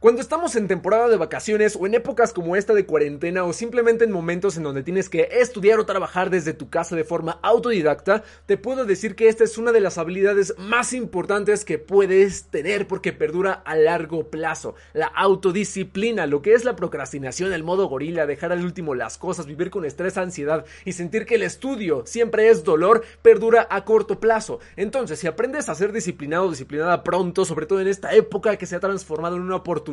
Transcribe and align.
Cuando 0.00 0.20
estamos 0.20 0.54
en 0.54 0.68
temporada 0.68 1.08
de 1.08 1.16
vacaciones 1.16 1.74
o 1.74 1.84
en 1.84 1.92
épocas 1.92 2.32
como 2.32 2.54
esta 2.54 2.72
de 2.72 2.86
cuarentena 2.86 3.42
o 3.42 3.52
simplemente 3.52 4.04
en 4.04 4.12
momentos 4.12 4.56
en 4.56 4.62
donde 4.62 4.84
tienes 4.84 5.08
que 5.08 5.28
estudiar 5.32 5.80
o 5.80 5.86
trabajar 5.86 6.30
desde 6.30 6.52
tu 6.52 6.70
casa 6.70 6.94
de 6.94 7.02
forma 7.02 7.40
autodidacta, 7.42 8.22
te 8.46 8.56
puedo 8.56 8.84
decir 8.84 9.16
que 9.16 9.26
esta 9.26 9.42
es 9.42 9.58
una 9.58 9.72
de 9.72 9.80
las 9.80 9.98
habilidades 9.98 10.54
más 10.56 10.92
importantes 10.92 11.64
que 11.64 11.78
puedes 11.78 12.44
tener 12.44 12.86
porque 12.86 13.12
perdura 13.12 13.52
a 13.52 13.74
largo 13.74 14.30
plazo. 14.30 14.76
La 14.92 15.06
autodisciplina, 15.06 16.28
lo 16.28 16.42
que 16.42 16.52
es 16.52 16.64
la 16.64 16.76
procrastinación, 16.76 17.52
el 17.52 17.64
modo 17.64 17.88
gorila, 17.88 18.24
dejar 18.24 18.52
al 18.52 18.64
último 18.64 18.94
las 18.94 19.18
cosas, 19.18 19.46
vivir 19.46 19.70
con 19.70 19.84
estrés, 19.84 20.16
ansiedad 20.16 20.64
y 20.84 20.92
sentir 20.92 21.26
que 21.26 21.34
el 21.34 21.42
estudio 21.42 22.04
siempre 22.06 22.50
es 22.50 22.62
dolor, 22.62 23.02
perdura 23.20 23.66
a 23.68 23.84
corto 23.84 24.20
plazo. 24.20 24.60
Entonces, 24.76 25.18
si 25.18 25.26
aprendes 25.26 25.68
a 25.68 25.74
ser 25.74 25.90
disciplinado, 25.90 26.50
disciplinada 26.50 27.02
pronto, 27.02 27.44
sobre 27.44 27.66
todo 27.66 27.80
en 27.80 27.88
esta 27.88 28.14
época 28.14 28.56
que 28.56 28.66
se 28.66 28.76
ha 28.76 28.80
transformado 28.80 29.34
en 29.34 29.42
una 29.42 29.56
oportunidad, 29.56 29.87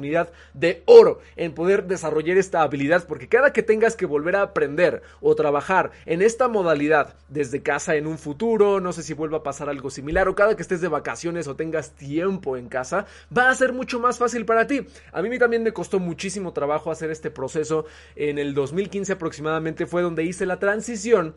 de 0.53 0.83
oro 0.85 1.19
en 1.35 1.53
poder 1.53 1.85
desarrollar 1.85 2.37
esta 2.37 2.61
habilidad, 2.61 3.05
porque 3.07 3.27
cada 3.27 3.53
que 3.53 3.63
tengas 3.63 3.95
que 3.95 4.05
volver 4.05 4.35
a 4.35 4.41
aprender 4.41 5.01
o 5.21 5.35
trabajar 5.35 5.91
en 6.05 6.21
esta 6.21 6.47
modalidad 6.47 7.15
desde 7.29 7.61
casa 7.61 7.95
en 7.95 8.07
un 8.07 8.17
futuro, 8.17 8.79
no 8.79 8.91
sé 8.93 9.03
si 9.03 9.13
vuelva 9.13 9.37
a 9.37 9.43
pasar 9.43 9.69
algo 9.69 9.89
similar, 9.89 10.27
o 10.27 10.35
cada 10.35 10.55
que 10.55 10.61
estés 10.61 10.81
de 10.81 10.87
vacaciones 10.87 11.47
o 11.47 11.55
tengas 11.55 11.91
tiempo 11.91 12.57
en 12.57 12.67
casa, 12.67 13.05
va 13.35 13.49
a 13.49 13.55
ser 13.55 13.73
mucho 13.73 13.99
más 13.99 14.17
fácil 14.17 14.45
para 14.45 14.67
ti. 14.67 14.85
A 15.11 15.21
mí 15.21 15.39
también 15.39 15.63
me 15.63 15.73
costó 15.73 15.99
muchísimo 15.99 16.53
trabajo 16.53 16.91
hacer 16.91 17.09
este 17.11 17.31
proceso. 17.31 17.85
En 18.15 18.37
el 18.37 18.53
2015 18.53 19.13
aproximadamente 19.13 19.85
fue 19.85 20.01
donde 20.01 20.23
hice 20.23 20.45
la 20.45 20.59
transición 20.59 21.35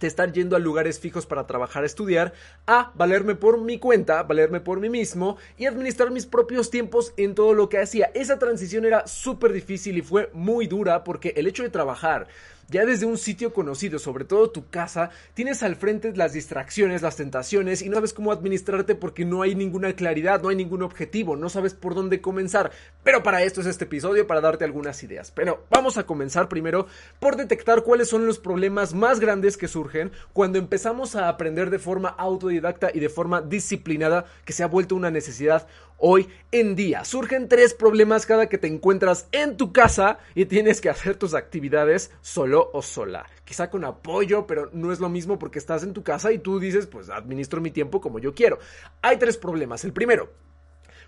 de 0.00 0.06
estar 0.06 0.32
yendo 0.32 0.56
a 0.56 0.58
lugares 0.58 0.98
fijos 0.98 1.26
para 1.26 1.46
trabajar, 1.46 1.84
estudiar, 1.84 2.32
a 2.66 2.92
valerme 2.94 3.34
por 3.34 3.60
mi 3.60 3.78
cuenta, 3.78 4.22
valerme 4.22 4.60
por 4.60 4.80
mí 4.80 4.88
mismo 4.88 5.36
y 5.56 5.66
administrar 5.66 6.10
mis 6.10 6.26
propios 6.26 6.70
tiempos 6.70 7.12
en 7.16 7.34
todo 7.34 7.54
lo 7.54 7.68
que 7.68 7.78
hacía. 7.78 8.10
Esa 8.14 8.38
transición 8.38 8.84
era 8.84 9.06
súper 9.06 9.52
difícil 9.52 9.98
y 9.98 10.02
fue 10.02 10.30
muy 10.32 10.66
dura 10.66 11.04
porque 11.04 11.34
el 11.36 11.46
hecho 11.46 11.62
de 11.62 11.70
trabajar 11.70 12.28
ya 12.70 12.86
desde 12.86 13.06
un 13.06 13.18
sitio 13.18 13.52
conocido, 13.52 13.98
sobre 13.98 14.24
todo 14.24 14.50
tu 14.50 14.68
casa, 14.68 15.10
tienes 15.34 15.62
al 15.62 15.76
frente 15.76 16.14
las 16.14 16.32
distracciones, 16.32 17.02
las 17.02 17.16
tentaciones 17.16 17.82
y 17.82 17.88
no 17.88 17.96
sabes 17.96 18.14
cómo 18.14 18.32
administrarte 18.32 18.94
porque 18.94 19.24
no 19.24 19.42
hay 19.42 19.54
ninguna 19.54 19.92
claridad, 19.94 20.40
no 20.40 20.48
hay 20.48 20.56
ningún 20.56 20.82
objetivo, 20.82 21.36
no 21.36 21.48
sabes 21.48 21.74
por 21.74 21.94
dónde 21.94 22.20
comenzar. 22.20 22.70
Pero 23.02 23.22
para 23.22 23.42
esto 23.42 23.60
es 23.60 23.66
este 23.66 23.84
episodio, 23.84 24.26
para 24.26 24.40
darte 24.40 24.64
algunas 24.64 25.02
ideas. 25.02 25.32
Pero 25.32 25.64
vamos 25.70 25.98
a 25.98 26.04
comenzar 26.04 26.48
primero 26.48 26.86
por 27.18 27.36
detectar 27.36 27.82
cuáles 27.82 28.08
son 28.08 28.26
los 28.26 28.38
problemas 28.38 28.94
más 28.94 29.18
grandes 29.18 29.56
que 29.56 29.68
surgen 29.68 30.12
cuando 30.32 30.58
empezamos 30.58 31.16
a 31.16 31.28
aprender 31.28 31.70
de 31.70 31.78
forma 31.78 32.08
autodidacta 32.08 32.90
y 32.94 33.00
de 33.00 33.08
forma 33.08 33.42
disciplinada 33.42 34.26
que 34.44 34.52
se 34.52 34.62
ha 34.62 34.68
vuelto 34.68 34.94
una 34.94 35.10
necesidad 35.10 35.66
hoy 36.00 36.28
en 36.50 36.74
día. 36.74 37.04
Surgen 37.04 37.48
tres 37.48 37.74
problemas 37.74 38.26
cada 38.26 38.48
que 38.48 38.58
te 38.58 38.66
encuentras 38.66 39.28
en 39.32 39.56
tu 39.56 39.72
casa 39.72 40.18
y 40.34 40.46
tienes 40.46 40.80
que 40.80 40.90
hacer 40.90 41.16
tus 41.16 41.34
actividades 41.34 42.10
solo 42.20 42.70
o 42.72 42.82
sola. 42.82 43.26
Quizá 43.44 43.70
con 43.70 43.84
apoyo, 43.84 44.46
pero 44.46 44.70
no 44.72 44.92
es 44.92 45.00
lo 45.00 45.08
mismo 45.08 45.38
porque 45.38 45.58
estás 45.58 45.82
en 45.82 45.92
tu 45.92 46.02
casa 46.02 46.32
y 46.32 46.38
tú 46.38 46.58
dices, 46.58 46.86
pues 46.86 47.10
administro 47.10 47.60
mi 47.60 47.70
tiempo 47.70 48.00
como 48.00 48.18
yo 48.18 48.34
quiero. 48.34 48.58
Hay 49.02 49.18
tres 49.18 49.36
problemas. 49.36 49.84
El 49.84 49.92
primero, 49.92 50.30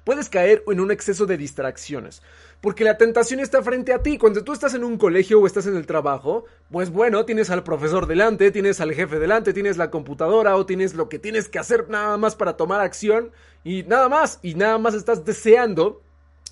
puedes 0.04 0.28
caer 0.28 0.62
en 0.66 0.80
un 0.80 0.90
exceso 0.90 1.26
de 1.26 1.36
distracciones. 1.36 2.22
Porque 2.60 2.84
la 2.84 2.96
tentación 2.96 3.40
está 3.40 3.62
frente 3.62 3.92
a 3.92 4.02
ti. 4.02 4.18
Cuando 4.18 4.44
tú 4.44 4.52
estás 4.52 4.74
en 4.74 4.84
un 4.84 4.96
colegio 4.96 5.40
o 5.40 5.46
estás 5.46 5.66
en 5.66 5.76
el 5.76 5.86
trabajo, 5.86 6.44
pues 6.70 6.90
bueno, 6.90 7.24
tienes 7.24 7.50
al 7.50 7.64
profesor 7.64 8.06
delante, 8.06 8.52
tienes 8.52 8.80
al 8.80 8.94
jefe 8.94 9.18
delante, 9.18 9.52
tienes 9.52 9.76
la 9.76 9.90
computadora 9.90 10.56
o 10.56 10.64
tienes 10.64 10.94
lo 10.94 11.08
que 11.08 11.18
tienes 11.18 11.48
que 11.48 11.58
hacer 11.58 11.88
nada 11.88 12.16
más 12.18 12.36
para 12.36 12.56
tomar 12.56 12.80
acción 12.80 13.32
y 13.64 13.82
nada 13.82 14.08
más. 14.08 14.38
Y 14.42 14.54
nada 14.54 14.78
más 14.78 14.94
estás 14.94 15.24
deseando 15.24 16.02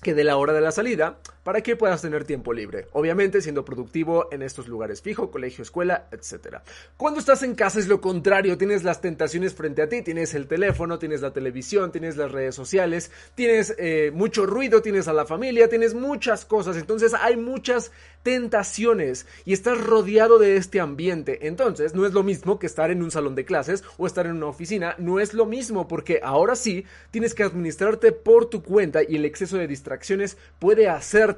que 0.01 0.13
de 0.13 0.23
la 0.23 0.35
hora 0.35 0.51
de 0.51 0.61
la 0.61 0.71
salida 0.71 1.19
para 1.43 1.61
que 1.61 1.75
puedas 1.75 2.01
tener 2.01 2.23
tiempo 2.23 2.53
libre, 2.53 2.87
obviamente 2.93 3.41
siendo 3.41 3.65
productivo 3.65 4.27
en 4.31 4.41
estos 4.41 4.67
lugares 4.67 5.01
fijo, 5.01 5.31
colegio, 5.31 5.63
escuela, 5.63 6.07
etc. 6.11 6.57
Cuando 6.97 7.19
estás 7.19 7.43
en 7.43 7.55
casa 7.55 7.79
es 7.79 7.87
lo 7.87 8.01
contrario, 8.01 8.57
tienes 8.57 8.83
las 8.83 9.01
tentaciones 9.01 9.53
frente 9.53 9.81
a 9.81 9.89
ti, 9.89 10.01
tienes 10.01 10.33
el 10.33 10.47
teléfono, 10.47 10.99
tienes 10.99 11.21
la 11.21 11.31
televisión, 11.31 11.91
tienes 11.91 12.17
las 12.17 12.31
redes 12.31 12.55
sociales, 12.55 13.11
tienes 13.35 13.75
eh, 13.77 14.11
mucho 14.13 14.45
ruido, 14.45 14.81
tienes 14.81 15.07
a 15.07 15.13
la 15.13 15.25
familia, 15.25 15.69
tienes 15.69 15.93
muchas 15.93 16.45
cosas, 16.45 16.77
entonces 16.77 17.13
hay 17.13 17.37
muchas 17.37 17.91
tentaciones 18.23 19.25
y 19.45 19.53
estás 19.53 19.83
rodeado 19.83 20.37
de 20.37 20.57
este 20.57 20.79
ambiente, 20.79 21.47
entonces 21.47 21.95
no 21.95 22.05
es 22.05 22.13
lo 22.13 22.23
mismo 22.23 22.59
que 22.59 22.67
estar 22.67 22.91
en 22.91 23.01
un 23.01 23.09
salón 23.09 23.35
de 23.35 23.45
clases 23.45 23.83
o 23.97 24.05
estar 24.05 24.27
en 24.27 24.33
una 24.33 24.47
oficina, 24.47 24.95
no 24.99 25.19
es 25.19 25.33
lo 25.33 25.45
mismo 25.45 25.87
porque 25.87 26.19
ahora 26.23 26.55
sí 26.55 26.85
tienes 27.09 27.33
que 27.33 27.43
administrarte 27.43 28.11
por 28.11 28.45
tu 28.45 28.61
cuenta 28.61 29.01
y 29.01 29.15
el 29.15 29.25
exceso 29.25 29.57
de 29.57 29.67
distracciones 29.67 30.37
puede 30.59 30.87
hacer 30.87 31.30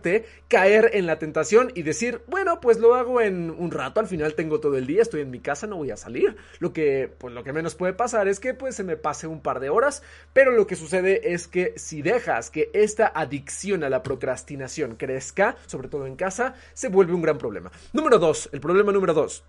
caer 0.48 0.92
en 0.94 1.06
la 1.06 1.20
tentación 1.20 1.72
y 1.76 1.84
decir, 1.84 2.22
bueno, 2.28 2.60
pues 2.62 2.80
lo 2.80 2.96
hago 2.96 3.22
en 3.22 3.50
un 3.50 3.72
rato, 3.72 4.00
al 4.00 4.08
final 4.08 4.36
tengo 4.36 4.60
todo 4.60 4.78
el 4.78 4.88
día, 4.88 5.02
estoy 5.02 5.22
en 5.22 5.32
mi 5.32 5.40
casa, 5.40 5.68
no 5.68 5.78
voy 5.78 5.92
a 5.92 5.98
salir. 5.98 6.36
Lo 6.60 6.74
que, 6.74 7.12
pues 7.18 7.34
lo 7.34 7.44
que 7.44 7.54
menos 7.54 7.76
puede 7.76 7.94
pasar 7.94 8.28
es 8.28 8.40
que 8.40 8.54
pues 8.54 8.76
se 8.76 8.84
me 8.84 8.98
pase 8.98 9.28
un 9.28 9.42
par 9.42 9.60
de 9.60 9.70
horas, 9.70 10.04
pero 10.34 10.52
lo 10.52 10.68
que 10.68 10.76
sucede 10.76 11.34
es 11.34 11.48
que 11.48 11.74
si 11.78 12.02
dejas 12.02 12.50
que 12.50 12.70
esta 12.74 13.12
adicción 13.14 13.84
a 13.84 13.90
la 13.90 14.04
procrastinación 14.04 14.96
crezca, 14.96 15.58
sobre 15.66 15.88
todo 15.88 16.06
en 16.06 16.16
casa, 16.16 16.56
se 16.74 16.90
vuelve 16.90 17.14
un 17.14 17.22
gran 17.22 17.38
problema. 17.38 17.72
Número 17.94 18.20
dos, 18.20 18.50
el 18.52 18.60
problema 18.60 18.92
número 18.92 19.14
dos 19.14 19.44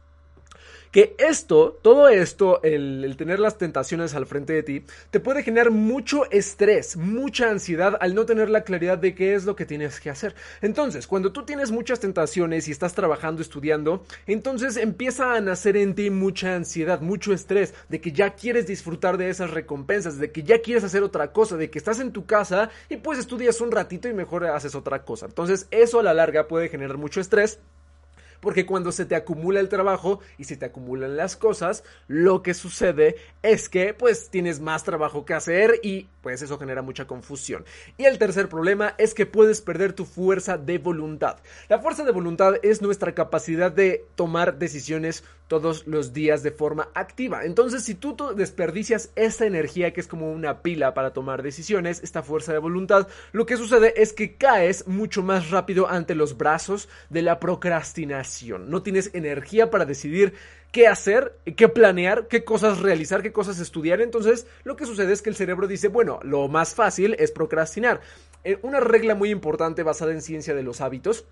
que 0.94 1.16
esto, 1.19 1.77
todo 1.82 2.09
esto, 2.09 2.62
el, 2.62 3.16
tener 3.19 3.41
las 3.41 3.59
tentaciones 3.59 4.15
al 4.15 4.27
frente 4.27 4.53
de 4.53 4.62
ti, 4.62 4.84
te 5.10 5.19
puede 5.19 5.43
generar 5.43 5.72
mucho 5.72 6.31
estrés, 6.31 6.97
mucha 6.97 7.50
ansiedad 7.50 7.99
al 8.00 8.15
no 8.15 8.27
tener 8.27 8.49
la 8.49 8.62
claridad 8.62 8.97
de 8.97 9.12
qué 9.12 9.34
es 9.34 9.44
lo 9.44 9.56
que 9.56 9.66
tienes 9.66 9.99
que 9.99 10.10
hacer. 10.10 10.37
Entonces, 10.62 11.09
cuando 11.09 11.33
tú 11.33 11.44
tienes 11.44 11.72
muchas 11.72 11.99
tentaciones 11.99 12.69
y 12.69 12.71
estás 12.71 12.94
trabajando, 12.94 13.43
estudiando, 13.43 14.04
entonces 14.28 14.77
empieza 14.77 15.34
a 15.34 15.41
nacer 15.41 15.77
en 15.77 15.97
ti 15.97 16.10
mucha 16.10 16.54
ansiedad, 16.54 17.00
mucho 17.00 17.33
estrés, 17.33 17.75
de 17.88 18.00
que 18.00 18.12
ya 18.12 18.34
quieres 18.37 18.69
disfrutar 18.69 19.19
de 19.19 19.31
esas 19.31 19.50
recompensas, 19.50 20.21
de 20.21 20.31
que 20.31 20.44
ya 20.44 20.60
quieres 20.60 20.84
hacer 20.84 21.03
otra 21.03 21.33
cosa, 21.33 21.56
de 21.56 21.71
que 21.71 21.78
estás 21.78 21.99
en 21.99 22.12
tu 22.12 22.25
casa 22.25 22.71
y 22.88 22.99
pues 22.99 23.19
estudias 23.19 23.60
un 23.60 23.72
ratito 23.72 24.06
y 24.09 24.15
mejor 24.15 24.47
haces 24.47 24.77
otra 24.77 25.04
cosa. 25.04 25.27
Entonces, 25.27 25.66
eso 25.72 25.99
a 25.99 26.04
la 26.04 26.15
larga 26.15 26.47
puede 26.47 26.69
generar 26.69 26.99
mucho 26.99 27.21
estrés 27.21 27.59
porque 28.44 28.66
cuando 28.66 28.93
se 28.93 29.06
te 29.06 29.16
acumula 29.16 29.59
el 29.59 29.69
trabajo 29.69 30.21
y 30.38 30.44
se 30.44 30.56
te 30.56 30.66
acumulan 30.66 31.16
las 31.16 31.36
cosas, 31.36 31.83
lo 32.07 32.42
que 32.42 32.54
sucede 32.54 33.16
es 33.42 33.69
que 33.69 33.95
pues 33.95 34.28
tienes 34.30 34.60
más 34.60 34.84
trabajo 34.84 35.24
que 35.24 35.34
hacer 35.34 35.80
y 35.83 36.07
pues 36.22 36.41
eso 36.42 36.59
genera 36.59 36.83
mucha 36.83 37.07
confusión. 37.07 37.65
Y 37.98 38.04
el 38.04 38.19
tercer 38.19 38.48
problema 38.48 38.95
es 38.98 39.15
que 39.15 39.27
puedes 39.27 39.60
perder 39.60 39.92
tu 39.92 40.04
fuerza 40.04 40.57
de 40.57 40.78
voluntad. 40.78 41.39
La 41.69 41.78
fuerza 41.80 42.04
de 42.04 42.13
voluntad 42.13 42.54
es 42.63 42.80
nuestra 42.80 43.15
capacidad 43.15 43.72
de 43.72 44.04
tomar 44.15 44.59
decisiones 44.59 45.24
todos 45.48 45.86
los 45.86 46.13
días 46.13 46.42
de 46.42 46.51
forma 46.51 46.89
activa. 46.95 47.45
Entonces, 47.45 47.84
si 47.84 47.95
tú 47.95 48.16
desperdicias 48.34 49.10
esta 49.15 49.47
energía 49.47 49.92
que 49.92 50.01
es 50.01 50.09
como 50.09 50.33
una 50.33 50.63
pila 50.63 50.95
para 50.95 51.13
tomar 51.13 51.42
decisiones, 51.42 52.03
esta 52.03 52.22
fuerza 52.22 52.53
de 52.53 52.59
voluntad, 52.59 53.09
lo 53.33 53.45
que 53.45 53.57
sucede 53.57 53.95
es 54.01 54.13
que 54.13 54.36
caes 54.36 54.86
mucho 54.86 55.22
más 55.22 55.51
rápido 55.51 55.89
ante 55.89 56.15
los 56.15 56.36
brazos 56.36 56.89
de 57.10 57.22
la 57.22 57.39
procrastinación. 57.39 58.34
No 58.42 58.83
tienes 58.83 59.10
energía 59.15 59.71
para 59.71 59.84
decidir 59.84 60.34
qué 60.72 60.89
hacer, 60.89 61.36
qué 61.57 61.69
planear, 61.69 62.27
qué 62.28 62.45
cosas 62.45 62.81
realizar, 62.81 63.22
qué 63.22 63.33
cosas 63.33 63.60
estudiar. 63.60 64.01
Entonces, 64.01 64.47
lo 64.65 64.77
que 64.77 64.86
sucede 64.86 65.13
es 65.13 65.22
que 65.22 65.31
el 65.31 65.36
cerebro 65.36 65.69
dice, 65.69 65.89
bueno, 65.89 66.21
lo 66.22 66.48
más 66.48 66.75
fácil 66.75 67.15
es 67.19 67.31
procrastinar. 67.31 68.01
Eh, 68.42 68.59
una 68.63 68.81
regla 68.81 69.15
muy 69.15 69.31
importante 69.31 69.83
basada 69.83 70.13
en 70.13 70.22
ciencia 70.22 70.54
de 70.54 70.63
los 70.63 70.81
hábitos 70.81 71.25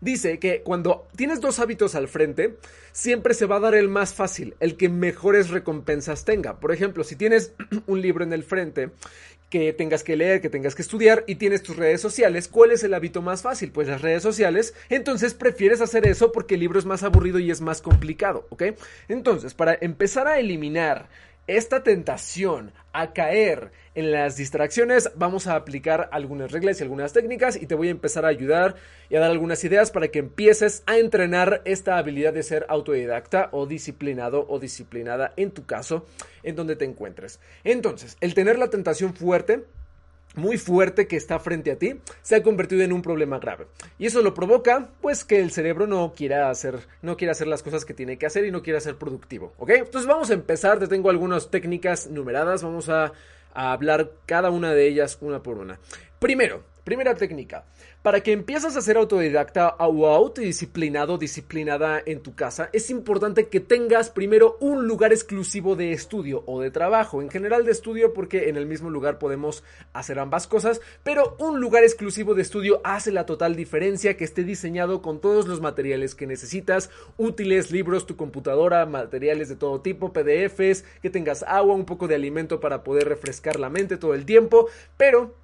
dice 0.00 0.38
que 0.38 0.62
cuando 0.62 1.08
tienes 1.16 1.40
dos 1.40 1.58
hábitos 1.58 1.94
al 1.94 2.08
frente, 2.08 2.56
siempre 2.92 3.34
se 3.34 3.46
va 3.46 3.56
a 3.56 3.60
dar 3.60 3.74
el 3.74 3.88
más 3.88 4.14
fácil, 4.14 4.54
el 4.60 4.76
que 4.76 4.88
mejores 4.88 5.50
recompensas 5.50 6.24
tenga. 6.24 6.60
Por 6.60 6.72
ejemplo, 6.72 7.04
si 7.04 7.16
tienes 7.16 7.52
un 7.86 8.00
libro 8.00 8.24
en 8.24 8.32
el 8.32 8.44
frente 8.44 8.90
que 9.50 9.72
tengas 9.72 10.04
que 10.04 10.16
leer, 10.16 10.40
que 10.40 10.50
tengas 10.50 10.74
que 10.74 10.82
estudiar 10.82 11.24
y 11.26 11.36
tienes 11.36 11.62
tus 11.62 11.76
redes 11.76 12.00
sociales, 12.00 12.48
¿cuál 12.48 12.70
es 12.70 12.84
el 12.84 12.94
hábito 12.94 13.22
más 13.22 13.42
fácil? 13.42 13.70
Pues 13.70 13.88
las 13.88 14.02
redes 14.02 14.22
sociales, 14.22 14.74
entonces 14.88 15.34
prefieres 15.34 15.80
hacer 15.80 16.06
eso 16.06 16.32
porque 16.32 16.54
el 16.54 16.60
libro 16.60 16.78
es 16.78 16.84
más 16.84 17.02
aburrido 17.02 17.38
y 17.38 17.50
es 17.50 17.60
más 17.60 17.80
complicado, 17.80 18.46
¿ok? 18.50 18.64
Entonces, 19.08 19.54
para 19.54 19.76
empezar 19.80 20.26
a 20.26 20.38
eliminar 20.38 21.08
esta 21.48 21.82
tentación 21.82 22.72
a 22.92 23.12
caer 23.12 23.72
en 23.94 24.12
las 24.12 24.36
distracciones, 24.36 25.10
vamos 25.16 25.46
a 25.46 25.56
aplicar 25.56 26.08
algunas 26.12 26.52
reglas 26.52 26.78
y 26.78 26.84
algunas 26.84 27.12
técnicas 27.12 27.60
y 27.60 27.66
te 27.66 27.74
voy 27.74 27.88
a 27.88 27.92
empezar 27.92 28.24
a 28.24 28.28
ayudar 28.28 28.76
y 29.08 29.16
a 29.16 29.20
dar 29.20 29.30
algunas 29.30 29.64
ideas 29.64 29.90
para 29.90 30.08
que 30.08 30.20
empieces 30.20 30.82
a 30.86 30.98
entrenar 30.98 31.62
esta 31.64 31.98
habilidad 31.98 32.32
de 32.32 32.42
ser 32.42 32.66
autodidacta 32.68 33.48
o 33.52 33.66
disciplinado 33.66 34.46
o 34.48 34.58
disciplinada 34.58 35.32
en 35.36 35.50
tu 35.50 35.66
caso, 35.66 36.06
en 36.42 36.54
donde 36.54 36.76
te 36.76 36.84
encuentres. 36.84 37.40
Entonces, 37.64 38.16
el 38.20 38.34
tener 38.34 38.58
la 38.58 38.68
tentación 38.68 39.14
fuerte 39.14 39.64
muy 40.38 40.56
fuerte 40.56 41.06
que 41.06 41.16
está 41.16 41.38
frente 41.38 41.70
a 41.70 41.78
ti 41.78 42.00
se 42.22 42.36
ha 42.36 42.42
convertido 42.42 42.82
en 42.82 42.92
un 42.92 43.02
problema 43.02 43.38
grave. 43.38 43.66
Y 43.98 44.06
eso 44.06 44.22
lo 44.22 44.32
provoca, 44.32 44.88
pues, 45.02 45.24
que 45.24 45.40
el 45.40 45.50
cerebro 45.50 45.86
no 45.86 46.14
quiera 46.16 46.48
hacer, 46.48 46.78
no 47.02 47.16
quiera 47.16 47.32
hacer 47.32 47.46
las 47.46 47.62
cosas 47.62 47.84
que 47.84 47.94
tiene 47.94 48.16
que 48.16 48.26
hacer 48.26 48.46
y 48.46 48.50
no 48.50 48.62
quiera 48.62 48.80
ser 48.80 48.96
productivo, 48.96 49.52
¿ok? 49.58 49.70
Entonces 49.70 50.06
vamos 50.06 50.30
a 50.30 50.34
empezar, 50.34 50.78
te 50.78 50.88
tengo 50.88 51.10
algunas 51.10 51.50
técnicas 51.50 52.06
numeradas, 52.08 52.62
vamos 52.62 52.88
a, 52.88 53.12
a 53.52 53.72
hablar 53.72 54.12
cada 54.24 54.50
una 54.50 54.72
de 54.72 54.86
ellas 54.86 55.18
una 55.20 55.42
por 55.42 55.58
una. 55.58 55.78
Primero, 56.18 56.62
primera 56.84 57.14
técnica, 57.14 57.64
para 58.02 58.20
que 58.22 58.32
empieces 58.32 58.76
a 58.76 58.80
ser 58.80 58.96
autodidacta 58.96 59.74
o 59.78 60.06
autodisciplinado, 60.06 61.18
disciplinada 61.18 62.00
en 62.06 62.20
tu 62.20 62.34
casa, 62.34 62.70
es 62.72 62.90
importante 62.90 63.48
que 63.48 63.60
tengas 63.60 64.08
primero 64.08 64.56
un 64.60 64.86
lugar 64.86 65.12
exclusivo 65.12 65.74
de 65.74 65.92
estudio 65.92 66.44
o 66.46 66.60
de 66.60 66.70
trabajo. 66.70 67.20
En 67.20 67.30
general 67.30 67.64
de 67.64 67.72
estudio 67.72 68.14
porque 68.14 68.48
en 68.48 68.56
el 68.56 68.66
mismo 68.66 68.88
lugar 68.88 69.18
podemos 69.18 69.64
hacer 69.92 70.18
ambas 70.18 70.46
cosas, 70.46 70.80
pero 71.02 71.36
un 71.38 71.60
lugar 71.60 71.82
exclusivo 71.82 72.34
de 72.34 72.42
estudio 72.42 72.80
hace 72.84 73.10
la 73.10 73.26
total 73.26 73.56
diferencia 73.56 74.16
que 74.16 74.24
esté 74.24 74.44
diseñado 74.44 75.02
con 75.02 75.20
todos 75.20 75.48
los 75.48 75.60
materiales 75.60 76.14
que 76.14 76.26
necesitas, 76.26 76.90
útiles, 77.16 77.70
libros, 77.70 78.06
tu 78.06 78.16
computadora, 78.16 78.86
materiales 78.86 79.48
de 79.48 79.56
todo 79.56 79.80
tipo, 79.80 80.12
PDFs, 80.12 80.84
que 81.02 81.10
tengas 81.10 81.42
agua, 81.42 81.74
un 81.74 81.84
poco 81.84 82.06
de 82.06 82.14
alimento 82.14 82.60
para 82.60 82.84
poder 82.84 83.08
refrescar 83.08 83.58
la 83.58 83.70
mente 83.70 83.96
todo 83.96 84.14
el 84.14 84.24
tiempo, 84.24 84.68
pero 84.96 85.34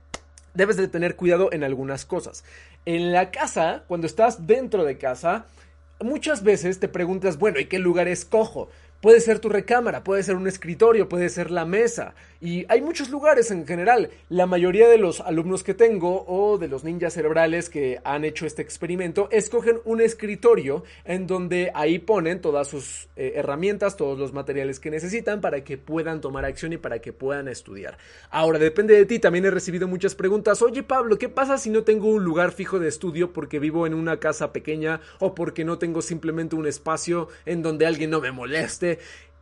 debes 0.55 0.77
de 0.77 0.89
tener 0.89 1.17
cuidado 1.17 1.51
en 1.53 1.65
algunas 1.65 2.05
cosas. 2.05 2.45
En 2.87 3.13
la 3.13 3.31
casa, 3.31 3.85
cuando 3.87 4.07
estás 4.07 4.47
dentro 4.47 4.85
de 4.85 4.99
casa, 4.99 5.47
muchas 6.01 6.43
veces 6.43 6.81
te 6.81 6.89
preguntas, 6.89 7.39
bueno, 7.39 7.59
¿y 7.61 7.67
qué 7.67 7.79
lugar 7.79 8.09
escojo? 8.09 8.69
Puede 9.01 9.21
ser 9.21 9.39
tu 9.39 9.51
recámara, 9.51 10.03
puede 10.03 10.23
ser 10.23 10.37
un 10.37 10.47
escritorio, 10.47 11.09
puede 11.09 11.29
ser 11.29 11.51
la 11.51 11.67
mesa. 11.67 12.15
Y 12.45 12.67
hay 12.69 12.83
muchos 12.83 13.09
lugares 13.09 13.51
en 13.51 13.67
general. 13.67 14.11
La 14.29 14.45
mayoría 14.45 14.87
de 14.87 14.99
los 14.99 15.23
alumnos 15.23 15.65
que 15.65 15.73
tengo 15.73 16.27
o 16.29 16.59
de 16.59 16.69
los 16.69 16.85
ninjas 16.85 17.15
cerebrales 17.15 17.71
que 17.71 18.03
han 18.05 18.23
hecho 18.27 18.45
este 18.45 18.61
experimento 18.61 19.29
escogen 19.31 19.81
un 19.87 20.03
escritorio 20.03 20.85
en 21.07 21.27
donde 21.27 21.73
ahí 21.75 21.99
ponen 21.99 22.43
todas 22.43 22.69
sus 22.69 23.09
eh, 23.17 23.33
herramientas, 23.37 23.97
todos 23.97 24.19
los 24.19 24.35
materiales 24.35 24.79
que 24.79 24.91
necesitan 24.91 25.41
para 25.41 25.65
que 25.65 25.79
puedan 25.79 26.21
tomar 26.21 26.45
acción 26.45 26.75
y 26.75 26.77
para 26.77 26.99
que 26.99 27.15
puedan 27.15 27.49
estudiar. 27.49 27.97
Ahora, 28.29 28.59
depende 28.59 28.95
de 28.95 29.07
ti. 29.07 29.19
También 29.19 29.47
he 29.47 29.51
recibido 29.51 29.89
muchas 29.89 30.15
preguntas. 30.15 30.61
Oye 30.61 30.83
Pablo, 30.83 31.17
¿qué 31.17 31.31
pasa 31.31 31.57
si 31.57 31.71
no 31.71 31.83
tengo 31.83 32.09
un 32.09 32.25
lugar 32.25 32.53
fijo 32.53 32.79
de 32.79 32.89
estudio 32.89 33.33
porque 33.33 33.59
vivo 33.59 33.87
en 33.87 33.95
una 33.95 34.21
casa 34.21 34.53
pequeña 34.53 35.01
o 35.19 35.35
porque 35.35 35.65
no 35.65 35.79
tengo 35.79 36.03
simplemente 36.03 36.57
un 36.57 36.67
espacio 36.67 37.29
en 37.47 37.63
donde 37.63 37.87
alguien 37.87 38.11
no 38.11 38.21
me 38.21 38.33
moleste? 38.33 38.99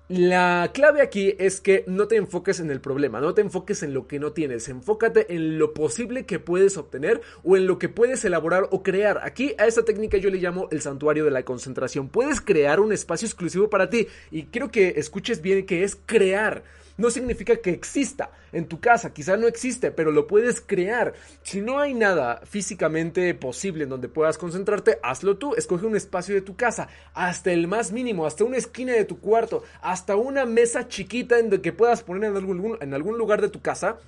La 0.08 0.70
clave 0.74 1.00
aquí 1.00 1.34
es 1.38 1.60
que 1.60 1.84
no 1.86 2.06
te 2.06 2.16
enfoques 2.16 2.60
en 2.60 2.70
el 2.70 2.80
problema, 2.80 3.20
no 3.20 3.34
te 3.34 3.40
enfoques 3.40 3.82
en 3.82 3.94
lo 3.94 4.06
que 4.06 4.18
no 4.18 4.32
tienes, 4.32 4.68
enfócate 4.68 5.34
en 5.34 5.58
lo 5.58 5.72
posible 5.72 6.26
que 6.26 6.38
puedes 6.38 6.76
obtener 6.76 7.20
o 7.44 7.56
en 7.56 7.66
lo 7.66 7.78
que 7.78 7.88
puedes 7.88 8.24
elaborar 8.24 8.68
o 8.70 8.82
crear. 8.82 9.20
Aquí 9.22 9.54
a 9.58 9.66
esta 9.66 9.84
técnica 9.84 10.18
yo 10.18 10.28
le 10.28 10.38
llamo 10.38 10.68
el 10.70 10.82
santuario 10.82 11.24
de 11.24 11.30
la 11.30 11.44
concentración. 11.44 12.08
Puedes 12.08 12.40
crear 12.40 12.80
un 12.80 12.92
espacio 12.92 13.26
exclusivo 13.26 13.70
para 13.70 13.88
ti 13.88 14.08
y 14.30 14.44
quiero 14.44 14.70
que 14.70 14.94
escuches 14.96 15.40
bien 15.40 15.64
que 15.64 15.84
es 15.84 15.96
crear 16.04 16.62
no 16.96 17.10
significa 17.10 17.56
que 17.56 17.70
exista 17.70 18.30
en 18.52 18.66
tu 18.66 18.80
casa, 18.80 19.12
quizá 19.12 19.36
no 19.36 19.46
existe, 19.46 19.90
pero 19.90 20.10
lo 20.10 20.26
puedes 20.26 20.60
crear. 20.60 21.14
Si 21.42 21.60
no 21.60 21.78
hay 21.78 21.94
nada 21.94 22.40
físicamente 22.44 23.32
posible 23.34 23.84
en 23.84 23.90
donde 23.90 24.08
puedas 24.08 24.38
concentrarte, 24.38 24.98
hazlo 25.02 25.38
tú, 25.38 25.54
escoge 25.54 25.86
un 25.86 25.96
espacio 25.96 26.34
de 26.34 26.42
tu 26.42 26.56
casa, 26.56 26.88
hasta 27.14 27.52
el 27.52 27.68
más 27.68 27.92
mínimo, 27.92 28.26
hasta 28.26 28.44
una 28.44 28.56
esquina 28.56 28.92
de 28.92 29.04
tu 29.04 29.20
cuarto, 29.20 29.62
hasta 29.80 30.16
una 30.16 30.44
mesa 30.44 30.88
chiquita 30.88 31.38
en 31.38 31.50
donde 31.50 31.62
que 31.62 31.72
puedas 31.72 32.02
poner 32.02 32.30
en 32.30 32.36
algún, 32.36 32.78
en 32.80 32.94
algún 32.94 33.18
lugar 33.18 33.40
de 33.40 33.48
tu 33.48 33.60
casa 33.60 33.98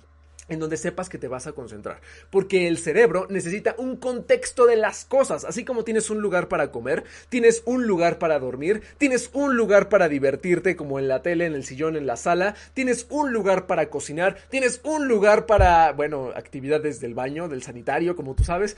en 0.48 0.60
donde 0.60 0.76
sepas 0.76 1.08
que 1.08 1.18
te 1.18 1.28
vas 1.28 1.46
a 1.46 1.52
concentrar. 1.52 2.00
Porque 2.30 2.68
el 2.68 2.78
cerebro 2.78 3.26
necesita 3.30 3.74
un 3.78 3.96
contexto 3.96 4.66
de 4.66 4.76
las 4.76 5.04
cosas. 5.04 5.44
Así 5.44 5.64
como 5.64 5.84
tienes 5.84 6.10
un 6.10 6.20
lugar 6.20 6.48
para 6.48 6.70
comer, 6.70 7.04
tienes 7.28 7.62
un 7.64 7.86
lugar 7.86 8.18
para 8.18 8.38
dormir, 8.38 8.82
tienes 8.98 9.30
un 9.32 9.56
lugar 9.56 9.88
para 9.88 10.08
divertirte 10.08 10.76
como 10.76 10.98
en 10.98 11.08
la 11.08 11.22
tele, 11.22 11.46
en 11.46 11.54
el 11.54 11.64
sillón, 11.64 11.96
en 11.96 12.06
la 12.06 12.16
sala, 12.16 12.54
tienes 12.74 13.06
un 13.10 13.32
lugar 13.32 13.66
para 13.66 13.90
cocinar, 13.90 14.36
tienes 14.50 14.80
un 14.84 15.08
lugar 15.08 15.46
para, 15.46 15.92
bueno, 15.92 16.30
actividades 16.34 17.00
del 17.00 17.14
baño, 17.14 17.48
del 17.48 17.62
sanitario, 17.62 18.16
como 18.16 18.34
tú 18.34 18.44
sabes. 18.44 18.76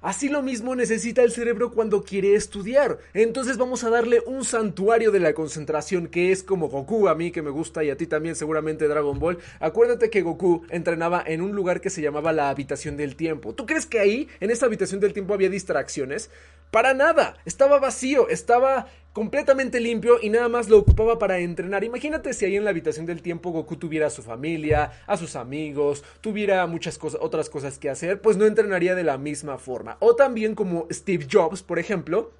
Así 0.00 0.30
lo 0.30 0.40
mismo 0.40 0.74
necesita 0.74 1.22
el 1.22 1.30
cerebro 1.30 1.72
cuando 1.72 2.02
quiere 2.02 2.34
estudiar. 2.34 2.98
Entonces 3.12 3.58
vamos 3.58 3.84
a 3.84 3.90
darle 3.90 4.22
un 4.24 4.46
santuario 4.46 5.10
de 5.10 5.20
la 5.20 5.34
concentración 5.34 6.06
que 6.06 6.32
es 6.32 6.42
como 6.42 6.70
Goku 6.70 7.06
a 7.08 7.14
mí 7.14 7.30
que 7.30 7.42
me 7.42 7.50
gusta 7.50 7.84
y 7.84 7.90
a 7.90 7.98
ti 7.98 8.06
también 8.06 8.34
seguramente 8.34 8.88
Dragon 8.88 9.18
Ball. 9.18 9.38
Acuérdate 9.58 10.08
que 10.08 10.22
Goku 10.22 10.64
entrenaba 10.70 11.22
en 11.26 11.42
un 11.42 11.52
lugar 11.52 11.82
que 11.82 11.90
se 11.90 12.00
llamaba 12.00 12.32
la 12.32 12.48
habitación 12.48 12.96
del 12.96 13.14
tiempo. 13.14 13.54
¿Tú 13.54 13.66
crees 13.66 13.84
que 13.84 13.98
ahí, 13.98 14.28
en 14.40 14.50
esa 14.50 14.64
habitación 14.64 15.00
del 15.00 15.12
tiempo, 15.12 15.34
había 15.34 15.50
distracciones? 15.50 16.30
Para 16.70 16.94
nada. 16.94 17.36
Estaba 17.44 17.78
vacío, 17.78 18.28
estaba 18.30 18.86
completamente 19.12 19.80
limpio 19.80 20.18
y 20.22 20.30
nada 20.30 20.48
más 20.48 20.68
lo 20.68 20.78
ocupaba 20.78 21.18
para 21.18 21.38
entrenar. 21.38 21.84
Imagínate 21.84 22.32
si 22.32 22.44
ahí 22.44 22.56
en 22.56 22.64
la 22.64 22.70
habitación 22.70 23.06
del 23.06 23.22
tiempo 23.22 23.50
Goku 23.50 23.76
tuviera 23.76 24.06
a 24.06 24.10
su 24.10 24.22
familia, 24.22 24.92
a 25.06 25.16
sus 25.16 25.36
amigos, 25.36 26.04
tuviera 26.20 26.66
muchas 26.66 26.98
cosas, 26.98 27.20
otras 27.22 27.50
cosas 27.50 27.78
que 27.78 27.90
hacer, 27.90 28.20
pues 28.20 28.36
no 28.36 28.46
entrenaría 28.46 28.94
de 28.94 29.04
la 29.04 29.18
misma 29.18 29.58
forma. 29.58 29.96
O 30.00 30.14
también 30.14 30.54
como 30.54 30.86
Steve 30.90 31.26
Jobs, 31.30 31.62
por 31.62 31.78
ejemplo, 31.78 32.32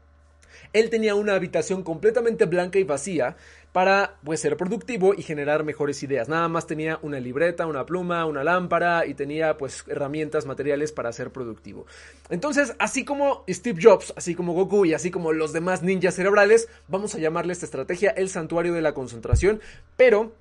él 0.72 0.90
tenía 0.90 1.14
una 1.17 1.34
habitación 1.34 1.82
completamente 1.82 2.44
blanca 2.44 2.78
y 2.78 2.84
vacía 2.84 3.37
para 3.72 4.16
pues 4.25 4.40
ser 4.40 4.56
productivo 4.56 5.14
y 5.14 5.23
generar 5.23 5.64
mejores 5.64 6.02
ideas. 6.02 6.28
Nada 6.28 6.49
más 6.49 6.66
tenía 6.66 6.99
una 7.02 7.21
libreta, 7.21 7.66
una 7.66 7.87
pluma, 7.87 8.25
una 8.26 8.42
lámpara 8.42 9.06
y 9.06 9.14
tenía 9.14 9.56
pues 9.56 9.85
herramientas, 9.87 10.47
materiales 10.47 10.92
para 10.92 11.12
ser 11.12 11.30
productivo. 11.30 11.87
Entonces, 12.28 12.75
así 12.78 13.04
como 13.04 13.45
Steve 13.49 13.80
Jobs, 13.83 14.12
así 14.16 14.35
como 14.35 14.52
Goku 14.52 14.85
y 14.85 14.95
así 14.95 15.11
como 15.11 15.33
los 15.33 15.52
demás 15.52 15.83
ninjas 15.83 16.14
cerebrales, 16.14 16.68
vamos 16.88 17.14
a 17.14 17.18
llamarle 17.18 17.52
esta 17.52 17.66
estrategia 17.66 18.11
el 18.11 18.28
santuario 18.28 18.73
de 18.73 18.83
la 18.83 18.95
concentración, 18.95 19.61
pero 19.97 20.33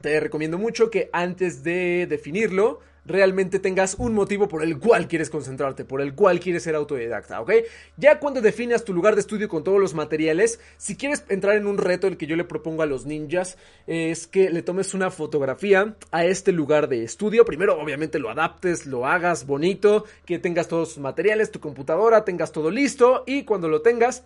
te 0.00 0.18
recomiendo 0.20 0.58
mucho 0.58 0.90
que 0.90 1.08
antes 1.12 1.64
de 1.64 2.06
definirlo, 2.08 2.80
realmente 3.06 3.58
tengas 3.58 3.96
un 3.98 4.14
motivo 4.14 4.48
por 4.48 4.62
el 4.62 4.78
cual 4.78 5.08
quieres 5.08 5.30
concentrarte, 5.30 5.84
por 5.84 6.00
el 6.00 6.14
cual 6.14 6.40
quieres 6.40 6.62
ser 6.62 6.74
autodidacta, 6.74 7.40
¿ok? 7.40 7.52
Ya 7.96 8.18
cuando 8.18 8.40
definas 8.40 8.84
tu 8.84 8.92
lugar 8.92 9.14
de 9.14 9.20
estudio 9.20 9.48
con 9.48 9.64
todos 9.64 9.80
los 9.80 9.94
materiales, 9.94 10.60
si 10.76 10.96
quieres 10.96 11.24
entrar 11.28 11.56
en 11.56 11.66
un 11.66 11.78
reto, 11.78 12.06
el 12.06 12.16
que 12.16 12.26
yo 12.26 12.36
le 12.36 12.44
propongo 12.44 12.82
a 12.82 12.86
los 12.86 13.06
ninjas, 13.06 13.58
es 13.86 14.26
que 14.26 14.50
le 14.50 14.62
tomes 14.62 14.94
una 14.94 15.10
fotografía 15.10 15.96
a 16.10 16.24
este 16.24 16.52
lugar 16.52 16.88
de 16.88 17.04
estudio. 17.04 17.44
Primero, 17.44 17.80
obviamente, 17.80 18.18
lo 18.18 18.30
adaptes, 18.30 18.86
lo 18.86 19.06
hagas 19.06 19.46
bonito, 19.46 20.04
que 20.24 20.38
tengas 20.38 20.68
todos 20.68 20.90
sus 20.90 20.98
materiales, 20.98 21.50
tu 21.50 21.60
computadora, 21.60 22.24
tengas 22.24 22.52
todo 22.52 22.70
listo 22.70 23.24
y 23.26 23.44
cuando 23.44 23.68
lo 23.68 23.82
tengas, 23.82 24.24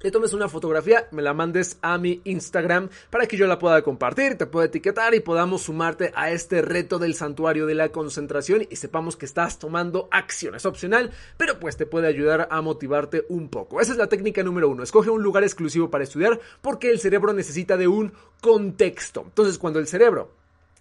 le 0.00 0.10
tomes 0.10 0.32
una 0.32 0.48
fotografía, 0.48 1.08
me 1.10 1.22
la 1.22 1.34
mandes 1.34 1.78
a 1.82 1.98
mi 1.98 2.20
Instagram 2.24 2.88
para 3.10 3.26
que 3.26 3.36
yo 3.36 3.46
la 3.46 3.58
pueda 3.58 3.82
compartir, 3.82 4.36
te 4.38 4.46
pueda 4.46 4.66
etiquetar 4.66 5.14
y 5.14 5.20
podamos 5.20 5.62
sumarte 5.62 6.12
a 6.14 6.30
este 6.30 6.62
reto 6.62 6.98
del 6.98 7.14
santuario 7.14 7.66
de 7.66 7.74
la 7.74 7.90
concentración 7.90 8.66
y 8.70 8.76
sepamos 8.76 9.16
que 9.16 9.26
estás 9.26 9.58
tomando 9.58 10.08
acción. 10.10 10.54
Es 10.54 10.66
opcional, 10.66 11.10
pero 11.36 11.58
pues 11.58 11.76
te 11.76 11.86
puede 11.86 12.06
ayudar 12.06 12.48
a 12.50 12.60
motivarte 12.62 13.26
un 13.28 13.48
poco. 13.48 13.80
Esa 13.80 13.92
es 13.92 13.98
la 13.98 14.08
técnica 14.08 14.42
número 14.42 14.68
uno. 14.68 14.82
Escoge 14.82 15.10
un 15.10 15.22
lugar 15.22 15.42
exclusivo 15.42 15.90
para 15.90 16.04
estudiar 16.04 16.38
porque 16.62 16.90
el 16.90 17.00
cerebro 17.00 17.32
necesita 17.32 17.76
de 17.76 17.88
un 17.88 18.12
contexto. 18.40 19.22
Entonces, 19.26 19.58
cuando 19.58 19.80
el 19.80 19.88
cerebro 19.88 20.32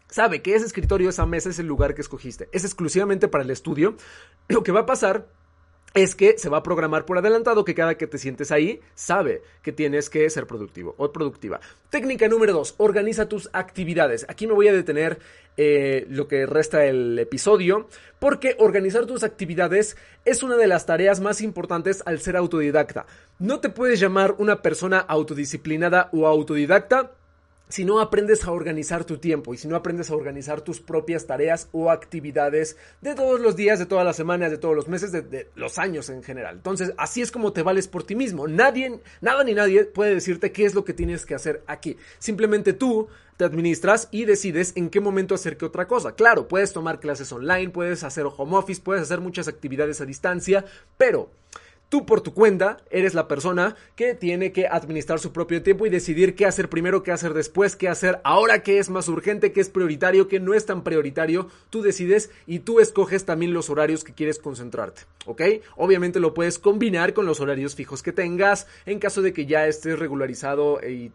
sabe 0.09 0.41
que 0.41 0.55
ese 0.55 0.65
escritorio, 0.65 1.09
esa 1.09 1.25
mesa 1.25 1.49
es 1.49 1.59
el 1.59 1.67
lugar 1.67 1.95
que 1.95 2.01
escogiste, 2.01 2.49
es 2.51 2.63
exclusivamente 2.63 3.27
para 3.27 3.43
el 3.43 3.49
estudio, 3.49 3.95
lo 4.47 4.63
que 4.63 4.71
va 4.71 4.81
a 4.81 4.85
pasar 4.85 5.27
es 5.93 6.15
que 6.15 6.37
se 6.37 6.49
va 6.49 6.57
a 6.57 6.63
programar 6.63 7.05
por 7.05 7.17
adelantado 7.17 7.65
que 7.65 7.73
cada 7.73 7.95
que 7.95 8.07
te 8.07 8.17
sientes 8.17 8.51
ahí 8.51 8.81
sabe 8.93 9.41
que 9.61 9.71
tienes 9.71 10.09
que 10.09 10.29
ser 10.29 10.45
productivo 10.45 10.93
o 10.97 11.11
productiva. 11.11 11.59
Técnica 11.89 12.27
número 12.27 12.53
dos, 12.53 12.75
organiza 12.77 13.27
tus 13.27 13.49
actividades. 13.53 14.25
Aquí 14.29 14.47
me 14.47 14.53
voy 14.53 14.67
a 14.67 14.73
detener 14.73 15.19
eh, 15.57 16.05
lo 16.09 16.27
que 16.27 16.45
resta 16.45 16.85
el 16.85 17.17
episodio 17.17 17.87
porque 18.19 18.55
organizar 18.59 19.07
tus 19.07 19.23
actividades 19.23 19.97
es 20.23 20.43
una 20.43 20.55
de 20.55 20.67
las 20.67 20.85
tareas 20.85 21.19
más 21.19 21.41
importantes 21.41 22.03
al 22.05 22.19
ser 22.19 22.37
autodidacta. 22.37 23.07
No 23.39 23.59
te 23.59 23.69
puedes 23.69 23.99
llamar 23.99 24.35
una 24.37 24.61
persona 24.61 24.99
autodisciplinada 24.99 26.09
o 26.11 26.27
autodidacta 26.27 27.11
si 27.69 27.83
no 27.83 27.99
aprendes 27.99 28.45
a 28.45 28.51
organizar 28.51 29.03
tu 29.03 29.17
tiempo 29.17 29.53
y 29.53 29.57
si 29.57 29.67
no 29.67 29.75
aprendes 29.75 30.09
a 30.09 30.15
organizar 30.15 30.61
tus 30.61 30.79
propias 30.79 31.25
tareas 31.25 31.67
o 31.73 31.91
actividades 31.91 32.77
de 33.01 33.13
todos 33.13 33.39
los 33.39 33.55
días, 33.55 33.79
de 33.79 33.85
todas 33.85 34.05
las 34.05 34.15
semanas, 34.15 34.51
de 34.51 34.57
todos 34.57 34.75
los 34.75 34.87
meses, 34.87 35.11
de, 35.11 35.49
los 35.55 35.77
años 35.77 36.09
en 36.09 36.23
general. 36.23 36.55
Entonces, 36.55 36.93
así 36.97 37.21
es 37.21 37.31
como 37.31 37.51
te 37.51 37.63
vales 37.63 37.87
por 37.87 38.03
ti 38.03 38.15
mismo. 38.15 38.47
Nadie, 38.47 39.01
nada 39.21 39.43
ni 39.43 39.53
nadie 39.53 39.83
puede 39.85 40.15
decirte 40.15 40.51
qué 40.51 40.65
es 40.65 40.75
lo 40.75 40.85
que 40.85 40.93
tienes 40.93 41.25
que 41.25 41.35
hacer 41.35 41.63
aquí. 41.67 41.97
Simplemente 42.19 42.73
tú 42.73 43.07
te 43.35 43.45
administras 43.45 44.07
y 44.11 44.25
decides 44.25 44.73
en 44.75 44.89
qué 44.89 44.99
momento 44.99 45.35
hacer 45.35 45.57
qué 45.57 45.65
otra 45.65 45.87
cosa. 45.87 46.13
Claro, 46.15 46.47
puedes 46.47 46.73
tomar 46.73 46.99
clases 46.99 47.31
online, 47.31 47.69
puedes 47.69 48.03
hacer 48.03 48.25
home 48.25 48.57
office, 48.57 48.81
puedes 48.81 49.03
hacer 49.03 49.19
muchas 49.19 49.47
actividades 49.47 50.01
a 50.01 50.05
distancia, 50.05 50.65
pero 50.97 51.29
Tú 51.89 52.05
por 52.05 52.19
tu 52.19 52.33
cuenta 52.33 52.77
eres 52.89 53.13
la 53.13 53.27
persona 53.27 53.75
que 53.95 54.13
tiene 54.13 54.51
que 54.51 54.67
administrar 54.67 55.19
su 55.19 55.31
propio 55.31 55.63
tiempo 55.63 55.85
y 55.85 55.89
decidir 55.89 56.35
qué 56.35 56.45
hacer 56.45 56.69
primero, 56.69 57.01
qué 57.01 57.11
hacer 57.11 57.33
después, 57.33 57.77
qué 57.77 57.87
hacer 57.87 58.19
ahora, 58.25 58.61
qué 58.61 58.79
es 58.79 58.89
más 58.89 59.07
urgente, 59.07 59.53
qué 59.53 59.61
es 59.61 59.69
prioritario, 59.69 60.27
qué 60.27 60.41
no 60.41 60.53
es 60.53 60.65
tan 60.65 60.83
prioritario. 60.83 61.47
Tú 61.69 61.81
decides 61.81 62.29
y 62.45 62.59
tú 62.59 62.81
escoges 62.81 63.23
también 63.23 63.53
los 63.53 63.69
horarios 63.69 64.03
que 64.03 64.13
quieres 64.13 64.37
concentrarte, 64.37 65.03
¿ok? 65.25 65.41
Obviamente 65.77 66.19
lo 66.19 66.33
puedes 66.33 66.59
combinar 66.59 67.13
con 67.13 67.25
los 67.25 67.39
horarios 67.39 67.75
fijos 67.75 68.03
que 68.03 68.11
tengas 68.11 68.67
en 68.85 68.99
caso 68.99 69.21
de 69.21 69.31
que 69.31 69.45
ya 69.45 69.65
estés 69.65 69.97
regularizado 69.97 70.81
y, 70.85 71.11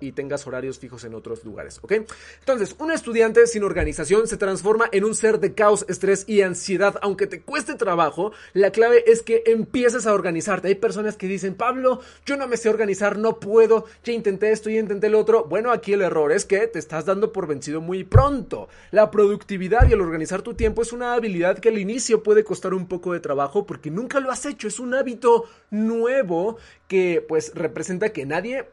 y 0.00 0.12
tengas 0.12 0.46
horarios 0.46 0.78
fijos 0.78 1.04
en 1.04 1.14
otros 1.14 1.44
lugares, 1.44 1.80
¿ok? 1.82 1.92
Entonces, 2.40 2.74
un 2.78 2.90
estudiante 2.90 3.46
sin 3.46 3.62
organización 3.62 4.26
se 4.26 4.38
transforma 4.38 4.88
en 4.90 5.04
un 5.04 5.14
ser 5.14 5.38
de 5.38 5.52
caos, 5.52 5.84
estrés 5.88 6.24
y 6.26 6.40
ansiedad. 6.40 6.98
Aunque 7.02 7.26
te 7.26 7.42
cueste 7.42 7.74
trabajo, 7.74 8.32
la 8.54 8.70
clave 8.70 9.04
es 9.06 9.22
que 9.22 9.42
empieces 9.46 10.06
a 10.06 10.13
organizarte. 10.14 10.68
Hay 10.68 10.74
personas 10.76 11.16
que 11.16 11.26
dicen, 11.26 11.54
Pablo, 11.54 12.00
yo 12.24 12.36
no 12.36 12.46
me 12.46 12.56
sé 12.56 12.68
organizar, 12.68 13.18
no 13.18 13.38
puedo, 13.38 13.86
ya 14.02 14.12
intenté 14.12 14.52
esto, 14.52 14.70
ya 14.70 14.80
intenté 14.80 15.08
lo 15.08 15.18
otro. 15.18 15.44
Bueno, 15.44 15.70
aquí 15.70 15.92
el 15.92 16.02
error 16.02 16.32
es 16.32 16.44
que 16.44 16.66
te 16.66 16.78
estás 16.78 17.04
dando 17.04 17.32
por 17.32 17.46
vencido 17.46 17.80
muy 17.80 18.04
pronto. 18.04 18.68
La 18.90 19.10
productividad 19.10 19.88
y 19.88 19.92
el 19.92 20.00
organizar 20.00 20.42
tu 20.42 20.54
tiempo 20.54 20.82
es 20.82 20.92
una 20.92 21.14
habilidad 21.14 21.58
que 21.58 21.68
al 21.68 21.78
inicio 21.78 22.22
puede 22.22 22.44
costar 22.44 22.74
un 22.74 22.86
poco 22.86 23.12
de 23.12 23.20
trabajo 23.20 23.66
porque 23.66 23.90
nunca 23.90 24.20
lo 24.20 24.30
has 24.30 24.46
hecho. 24.46 24.68
Es 24.68 24.80
un 24.80 24.94
hábito 24.94 25.44
nuevo 25.70 26.56
que 26.88 27.24
pues 27.26 27.52
representa 27.54 28.12
que 28.12 28.26
nadie 28.26 28.66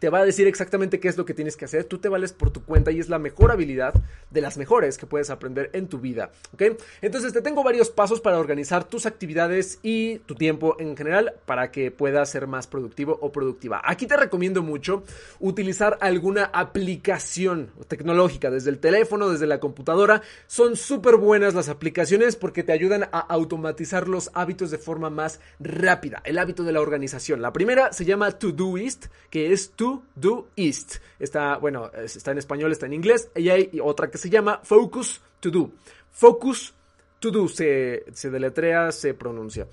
te 0.00 0.08
va 0.08 0.20
a 0.20 0.24
decir 0.24 0.46
exactamente 0.46 1.00
qué 1.00 1.08
es 1.08 1.16
lo 1.16 1.24
que 1.24 1.34
tienes 1.34 1.56
que 1.56 1.64
hacer. 1.64 1.84
Tú 1.84 1.98
te 1.98 2.08
vales 2.08 2.32
por 2.32 2.50
tu 2.50 2.62
cuenta 2.64 2.90
y 2.90 3.00
es 3.00 3.08
la 3.08 3.18
mejor 3.18 3.50
habilidad 3.50 3.94
de 4.30 4.40
las 4.40 4.58
mejores 4.58 4.98
que 4.98 5.06
puedes 5.06 5.30
aprender 5.30 5.70
en 5.72 5.88
tu 5.88 5.98
vida. 5.98 6.30
¿Ok? 6.52 6.62
Entonces 7.02 7.32
te 7.32 7.42
tengo 7.42 7.62
varios 7.62 7.90
pasos 7.90 8.20
para 8.20 8.38
organizar 8.38 8.84
tus 8.84 9.06
actividades 9.06 9.78
y 9.82 10.18
tu 10.20 10.34
tiempo 10.34 10.76
en 10.78 10.96
general 10.96 11.34
para 11.46 11.70
que 11.70 11.90
puedas 11.90 12.30
ser 12.30 12.46
más 12.46 12.66
productivo 12.66 13.18
o 13.20 13.32
productiva. 13.32 13.80
Aquí 13.84 14.06
te 14.06 14.16
recomiendo 14.16 14.62
mucho 14.62 15.04
utilizar 15.40 15.98
alguna 16.00 16.44
aplicación 16.44 17.70
tecnológica 17.88 18.50
desde 18.50 18.70
el 18.70 18.78
teléfono, 18.78 19.30
desde 19.30 19.46
la 19.46 19.60
computadora. 19.60 20.22
Son 20.46 20.76
súper 20.76 21.16
buenas 21.16 21.54
las 21.54 21.68
aplicaciones 21.68 22.36
porque 22.36 22.62
te 22.62 22.72
ayudan 22.72 23.04
a 23.04 23.20
automatizar 23.20 24.08
los 24.08 24.30
hábitos 24.34 24.70
de 24.70 24.78
forma 24.78 25.10
más 25.10 25.40
rápida. 25.58 26.22
El 26.24 26.38
hábito 26.38 26.64
de 26.64 26.72
la 26.72 26.80
organización. 26.80 27.42
La 27.42 27.52
primera 27.52 27.92
se 27.92 28.04
llama 28.04 28.32
Todoist, 28.32 29.06
que 29.30 29.52
es 29.52 29.70
tu 29.70 29.87
Do 30.14 30.48
East. 30.56 30.96
Está, 31.18 31.56
bueno, 31.58 31.90
está 31.92 32.30
en 32.32 32.38
español, 32.38 32.72
está 32.72 32.86
en 32.86 32.94
inglés. 32.94 33.30
Y 33.34 33.48
hay 33.48 33.80
otra 33.82 34.10
que 34.10 34.18
se 34.18 34.30
llama 34.30 34.60
Focus 34.62 35.20
To 35.40 35.50
Do. 35.50 35.70
Focus 36.12 36.74
To 37.20 37.30
Do 37.30 37.48
se, 37.48 38.04
se 38.12 38.30
deletrea, 38.30 38.92
se 38.92 39.14
pronuncia. 39.14 39.66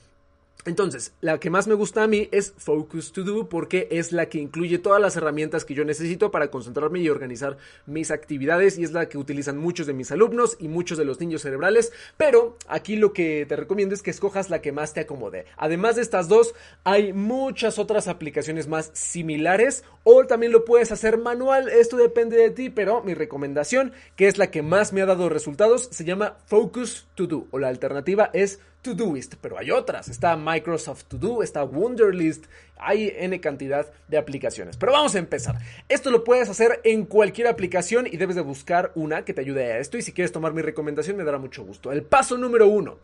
Entonces, 0.65 1.13
la 1.21 1.39
que 1.39 1.51
más 1.51 1.67
me 1.67 1.75
gusta 1.75 2.01
a 2.01 2.07
mí 2.07 2.27
es 2.31 2.55
Focus 2.57 3.11
to 3.11 3.23
Do 3.23 3.49
porque 3.49 3.87
es 3.91 4.11
la 4.11 4.29
que 4.29 4.39
incluye 4.39 4.79
todas 4.79 4.99
las 4.99 5.15
herramientas 5.15 5.63
que 5.63 5.75
yo 5.75 5.85
necesito 5.85 6.31
para 6.31 6.49
concentrarme 6.49 6.99
y 7.01 7.09
organizar 7.09 7.57
mis 7.85 8.09
actividades 8.09 8.79
y 8.79 8.83
es 8.83 8.91
la 8.91 9.07
que 9.07 9.19
utilizan 9.19 9.59
muchos 9.59 9.85
de 9.85 9.93
mis 9.93 10.11
alumnos 10.11 10.57
y 10.59 10.67
muchos 10.67 10.97
de 10.97 11.05
los 11.05 11.19
niños 11.19 11.43
cerebrales, 11.43 11.93
pero 12.17 12.57
aquí 12.67 12.95
lo 12.95 13.13
que 13.13 13.45
te 13.47 13.55
recomiendo 13.55 13.93
es 13.93 14.01
que 14.01 14.09
escojas 14.09 14.49
la 14.49 14.61
que 14.61 14.71
más 14.71 14.95
te 14.95 15.01
acomode. 15.01 15.45
Además 15.55 15.97
de 15.97 16.01
estas 16.01 16.29
dos, 16.29 16.55
hay 16.83 17.13
muchas 17.13 17.77
otras 17.77 18.07
aplicaciones 18.07 18.67
más 18.67 18.89
similares 18.93 19.83
o 20.03 20.25
también 20.25 20.51
lo 20.51 20.65
puedes 20.65 20.91
hacer 20.91 21.19
manual, 21.19 21.69
esto 21.69 21.95
depende 21.95 22.37
de 22.37 22.49
ti, 22.49 22.71
pero 22.71 23.03
mi 23.03 23.13
recomendación, 23.13 23.93
que 24.15 24.27
es 24.27 24.39
la 24.39 24.49
que 24.49 24.63
más 24.63 24.93
me 24.93 25.03
ha 25.03 25.05
dado 25.05 25.29
resultados, 25.29 25.89
se 25.91 26.05
llama 26.05 26.37
Focus 26.47 27.07
to 27.13 27.27
Do 27.27 27.47
o 27.51 27.59
la 27.59 27.67
alternativa 27.67 28.31
es 28.33 28.59
Todoist, 28.93 29.35
pero 29.41 29.57
hay 29.57 29.71
otras. 29.71 30.09
Está 30.09 30.35
Microsoft 30.35 31.05
To 31.05 31.17
Do, 31.17 31.41
está 31.41 31.63
Wunderlist, 31.63 32.45
hay 32.77 33.11
N 33.17 33.39
cantidad 33.41 33.91
de 34.07 34.17
aplicaciones. 34.17 34.77
Pero 34.77 34.91
vamos 34.91 35.15
a 35.15 35.19
empezar. 35.19 35.57
Esto 35.89 36.11
lo 36.11 36.23
puedes 36.23 36.49
hacer 36.49 36.81
en 36.83 37.05
cualquier 37.05 37.47
aplicación 37.47 38.05
y 38.05 38.17
debes 38.17 38.35
de 38.35 38.41
buscar 38.41 38.91
una 38.95 39.25
que 39.25 39.33
te 39.33 39.41
ayude 39.41 39.71
a 39.71 39.79
esto. 39.79 39.97
Y 39.97 40.01
si 40.01 40.11
quieres 40.11 40.31
tomar 40.31 40.53
mi 40.53 40.61
recomendación, 40.61 41.17
me 41.17 41.23
dará 41.23 41.39
mucho 41.39 41.63
gusto. 41.63 41.91
El 41.91 42.03
paso 42.03 42.37
número 42.37 42.67
uno. 42.67 42.99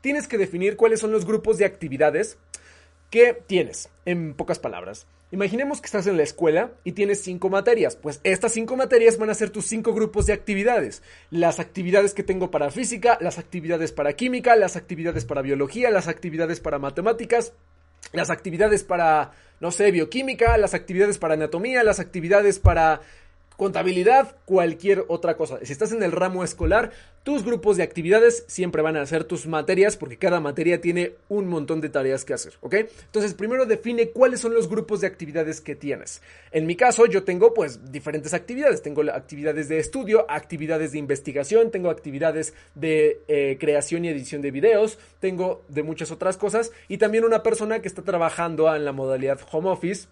Tienes 0.00 0.28
que 0.28 0.38
definir 0.38 0.76
cuáles 0.76 1.00
son 1.00 1.10
los 1.10 1.24
grupos 1.24 1.58
de 1.58 1.64
actividades 1.64 2.38
que 3.10 3.34
tienes, 3.46 3.88
en 4.04 4.34
pocas 4.34 4.58
palabras. 4.58 5.06
Imaginemos 5.32 5.80
que 5.80 5.86
estás 5.86 6.06
en 6.06 6.16
la 6.16 6.22
escuela 6.22 6.70
y 6.84 6.92
tienes 6.92 7.20
cinco 7.22 7.48
materias. 7.48 7.96
Pues 7.96 8.20
estas 8.22 8.52
cinco 8.52 8.76
materias 8.76 9.18
van 9.18 9.30
a 9.30 9.34
ser 9.34 9.50
tus 9.50 9.66
cinco 9.66 9.92
grupos 9.92 10.26
de 10.26 10.32
actividades. 10.32 11.02
Las 11.30 11.58
actividades 11.58 12.14
que 12.14 12.22
tengo 12.22 12.50
para 12.50 12.70
física, 12.70 13.18
las 13.20 13.38
actividades 13.38 13.90
para 13.90 14.12
química, 14.12 14.54
las 14.54 14.76
actividades 14.76 15.24
para 15.24 15.42
biología, 15.42 15.90
las 15.90 16.06
actividades 16.06 16.60
para 16.60 16.78
matemáticas, 16.78 17.54
las 18.12 18.30
actividades 18.30 18.84
para, 18.84 19.32
no 19.58 19.72
sé, 19.72 19.90
bioquímica, 19.90 20.56
las 20.58 20.74
actividades 20.74 21.18
para 21.18 21.34
anatomía, 21.34 21.82
las 21.82 21.98
actividades 21.98 22.60
para 22.60 23.00
contabilidad, 23.56 24.36
cualquier 24.44 25.04
otra 25.08 25.36
cosa. 25.36 25.58
Si 25.62 25.72
estás 25.72 25.92
en 25.92 26.02
el 26.02 26.12
ramo 26.12 26.44
escolar, 26.44 26.92
tus 27.22 27.44
grupos 27.44 27.76
de 27.76 27.82
actividades 27.82 28.44
siempre 28.46 28.82
van 28.82 28.96
a 28.96 29.04
ser 29.04 29.24
tus 29.24 29.46
materias 29.48 29.96
porque 29.96 30.16
cada 30.16 30.40
materia 30.40 30.80
tiene 30.80 31.14
un 31.28 31.48
montón 31.48 31.80
de 31.80 31.88
tareas 31.88 32.24
que 32.24 32.34
hacer, 32.34 32.54
¿ok? 32.60 32.74
Entonces, 33.06 33.34
primero 33.34 33.66
define 33.66 34.10
cuáles 34.10 34.40
son 34.40 34.54
los 34.54 34.68
grupos 34.68 35.00
de 35.00 35.08
actividades 35.08 35.60
que 35.60 35.74
tienes. 35.74 36.22
En 36.52 36.66
mi 36.66 36.76
caso, 36.76 37.06
yo 37.06 37.24
tengo 37.24 37.52
pues 37.52 37.90
diferentes 37.90 38.32
actividades. 38.32 38.82
Tengo 38.82 39.02
actividades 39.10 39.68
de 39.68 39.78
estudio, 39.78 40.24
actividades 40.28 40.92
de 40.92 40.98
investigación, 40.98 41.70
tengo 41.70 41.90
actividades 41.90 42.54
de 42.74 43.20
eh, 43.26 43.56
creación 43.58 44.04
y 44.04 44.08
edición 44.08 44.42
de 44.42 44.50
videos, 44.52 44.98
tengo 45.18 45.64
de 45.68 45.82
muchas 45.82 46.10
otras 46.10 46.36
cosas 46.36 46.72
y 46.88 46.98
también 46.98 47.24
una 47.24 47.42
persona 47.42 47.80
que 47.80 47.88
está 47.88 48.02
trabajando 48.02 48.72
en 48.74 48.84
la 48.84 48.92
modalidad 48.92 49.40
home 49.50 49.70
office 49.70 50.06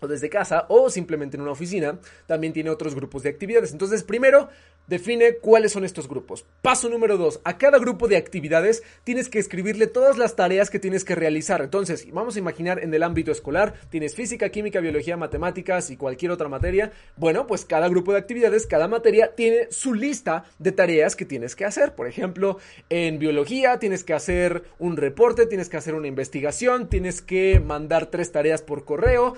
o 0.00 0.06
desde 0.06 0.28
casa 0.28 0.66
o 0.68 0.90
simplemente 0.90 1.36
en 1.36 1.42
una 1.42 1.52
oficina, 1.52 1.98
también 2.26 2.52
tiene 2.52 2.70
otros 2.70 2.94
grupos 2.94 3.22
de 3.22 3.30
actividades. 3.30 3.72
Entonces, 3.72 4.02
primero, 4.02 4.48
define 4.86 5.36
cuáles 5.36 5.72
son 5.72 5.84
estos 5.84 6.08
grupos. 6.08 6.44
Paso 6.62 6.88
número 6.88 7.16
dos, 7.16 7.40
a 7.44 7.58
cada 7.58 7.78
grupo 7.78 8.08
de 8.08 8.16
actividades 8.16 8.82
tienes 9.04 9.28
que 9.28 9.38
escribirle 9.38 9.86
todas 9.86 10.16
las 10.16 10.36
tareas 10.36 10.70
que 10.70 10.78
tienes 10.78 11.04
que 11.04 11.14
realizar. 11.14 11.60
Entonces, 11.60 12.06
vamos 12.12 12.36
a 12.36 12.38
imaginar 12.38 12.82
en 12.82 12.92
el 12.94 13.02
ámbito 13.02 13.32
escolar, 13.32 13.74
tienes 13.90 14.14
física, 14.14 14.48
química, 14.50 14.80
biología, 14.80 15.16
matemáticas 15.16 15.90
y 15.90 15.96
cualquier 15.96 16.30
otra 16.30 16.48
materia. 16.48 16.92
Bueno, 17.16 17.46
pues 17.46 17.64
cada 17.64 17.88
grupo 17.88 18.12
de 18.12 18.18
actividades, 18.18 18.66
cada 18.66 18.88
materia 18.88 19.34
tiene 19.34 19.68
su 19.70 19.94
lista 19.94 20.44
de 20.58 20.72
tareas 20.72 21.16
que 21.16 21.24
tienes 21.24 21.56
que 21.56 21.64
hacer. 21.64 21.94
Por 21.94 22.06
ejemplo, 22.06 22.58
en 22.88 23.18
biología 23.18 23.78
tienes 23.78 24.04
que 24.04 24.14
hacer 24.14 24.64
un 24.78 24.96
reporte, 24.96 25.46
tienes 25.46 25.68
que 25.68 25.76
hacer 25.76 25.94
una 25.94 26.06
investigación, 26.06 26.88
tienes 26.88 27.22
que 27.22 27.60
mandar 27.60 28.06
tres 28.06 28.32
tareas 28.32 28.62
por 28.62 28.84
correo, 28.84 29.36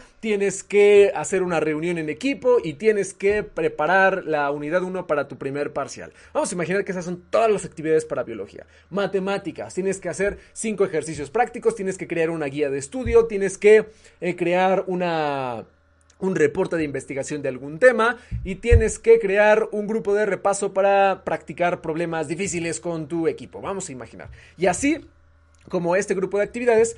tienes 0.48 0.64
que 0.64 1.12
hacer 1.14 1.42
una 1.42 1.60
reunión 1.60 1.98
en 1.98 2.08
equipo 2.08 2.56
y 2.64 2.72
tienes 2.72 3.12
que 3.12 3.42
preparar 3.42 4.24
la 4.24 4.50
unidad 4.50 4.82
1 4.82 5.06
para 5.06 5.28
tu 5.28 5.36
primer 5.36 5.74
parcial. 5.74 6.10
Vamos 6.32 6.50
a 6.50 6.54
imaginar 6.54 6.86
que 6.86 6.92
esas 6.92 7.04
son 7.04 7.22
todas 7.28 7.50
las 7.50 7.66
actividades 7.66 8.06
para 8.06 8.22
biología. 8.22 8.64
Matemáticas, 8.88 9.74
tienes 9.74 10.00
que 10.00 10.08
hacer 10.08 10.38
cinco 10.54 10.86
ejercicios 10.86 11.28
prácticos, 11.28 11.74
tienes 11.74 11.98
que 11.98 12.08
crear 12.08 12.30
una 12.30 12.46
guía 12.46 12.70
de 12.70 12.78
estudio, 12.78 13.26
tienes 13.26 13.58
que 13.58 13.88
eh, 14.22 14.36
crear 14.36 14.84
una 14.86 15.66
un 16.18 16.34
reporte 16.34 16.76
de 16.76 16.84
investigación 16.84 17.42
de 17.42 17.50
algún 17.50 17.78
tema 17.78 18.16
y 18.42 18.54
tienes 18.54 18.98
que 18.98 19.18
crear 19.18 19.68
un 19.70 19.86
grupo 19.86 20.14
de 20.14 20.24
repaso 20.24 20.72
para 20.72 21.24
practicar 21.26 21.82
problemas 21.82 22.26
difíciles 22.26 22.80
con 22.80 23.06
tu 23.06 23.28
equipo. 23.28 23.60
Vamos 23.60 23.90
a 23.90 23.92
imaginar. 23.92 24.30
Y 24.56 24.64
así 24.64 25.04
como 25.68 25.94
este 25.94 26.14
grupo 26.14 26.38
de 26.38 26.44
actividades, 26.44 26.96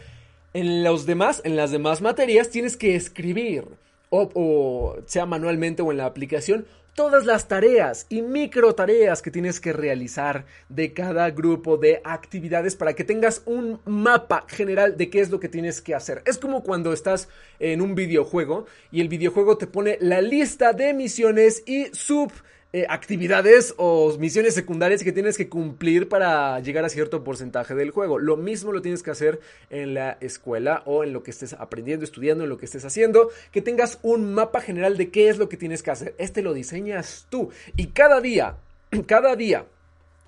en 0.53 0.85
los 0.85 1.07
demás, 1.07 1.41
en 1.45 1.57
las 1.57 1.71
demás 1.71 2.03
materias 2.03 2.51
tienes 2.51 2.77
que 2.77 2.97
escribir 2.97 3.65
o, 4.11 4.97
sea 5.07 5.27
manualmente 5.27 5.83
o 5.83 5.91
en 5.91 5.99
la 5.99 6.07
aplicación, 6.07 6.67
todas 6.95 7.25
las 7.25 7.47
tareas 7.47 8.07
y 8.09 8.23
micro 8.23 8.75
tareas 8.75 9.23
que 9.23 9.31
tienes 9.31 9.61
que 9.61 9.73
realizar 9.73 10.45
de 10.69 10.93
cada 10.93 11.31
grupo 11.31 11.77
de 11.77 12.01
actividades 12.05 12.75
para 12.75 12.95
que 12.95 13.05
tengas 13.05 13.43
un 13.47 13.81
mapa 13.85 14.45
general 14.49 14.97
de 14.97 15.09
qué 15.09 15.21
es 15.21 15.31
lo 15.31 15.39
que 15.39 15.49
tienes 15.49 15.81
que 15.81 15.95
hacer. 15.95 16.23
Es 16.27 16.39
como 16.39 16.63
cuando 16.63 16.93
estás 16.93 17.29
en 17.61 17.81
un 17.81 17.95
videojuego 17.95 18.67
y 18.91 19.01
el 19.01 19.09
videojuego 19.09 19.57
te 19.57 19.69
pone 19.69 19.97
la 20.01 20.21
lista 20.21 20.73
de 20.73 20.93
misiones 20.93 21.63
y 21.67 21.87
sub 21.93 22.33
eh, 22.73 22.87
actividades 22.89 23.75
o 23.79 24.17
misiones 24.19 24.55
secundarias 24.55 25.03
que 25.03 25.11
tienes 25.11 25.37
que 25.37 25.49
cumplir 25.49 26.09
para 26.09 26.61
llegar 26.61 26.85
a 26.85 26.89
cierto 26.89 27.25
porcentaje 27.25 27.75
del 27.75 27.91
juego. 27.91 28.21
Lo 28.21 28.37
mismo 28.37 28.71
lo 28.71 28.81
tienes 28.81 29.03
que 29.03 29.11
hacer 29.11 29.41
en 29.71 29.95
la 29.95 30.19
escuela 30.21 30.83
o 30.87 31.03
en 31.03 31.13
lo 31.13 31.25
que 31.25 31.33
estés 31.33 31.55
aprendiendo, 31.55 32.05
estudiando, 32.05 32.45
en 32.45 32.51
lo 32.51 32.59
que 32.59 32.67
estés 32.67 32.85
haciendo, 32.85 33.31
que 33.51 33.61
tengas 33.61 33.99
un 34.03 34.35
mapa 34.35 34.61
general 34.61 34.97
de 34.97 35.11
qué 35.11 35.29
es 35.29 35.39
lo 35.39 35.49
que 35.49 35.57
tienes 35.57 35.83
que 35.83 35.91
hacer. 35.91 36.15
Este 36.19 36.43
lo 36.43 36.55
diseñas 36.55 37.27
tú 37.29 37.51
y 37.77 37.89
cada 37.89 38.21
día, 38.21 38.57
cada 39.07 39.35
día 39.35 39.67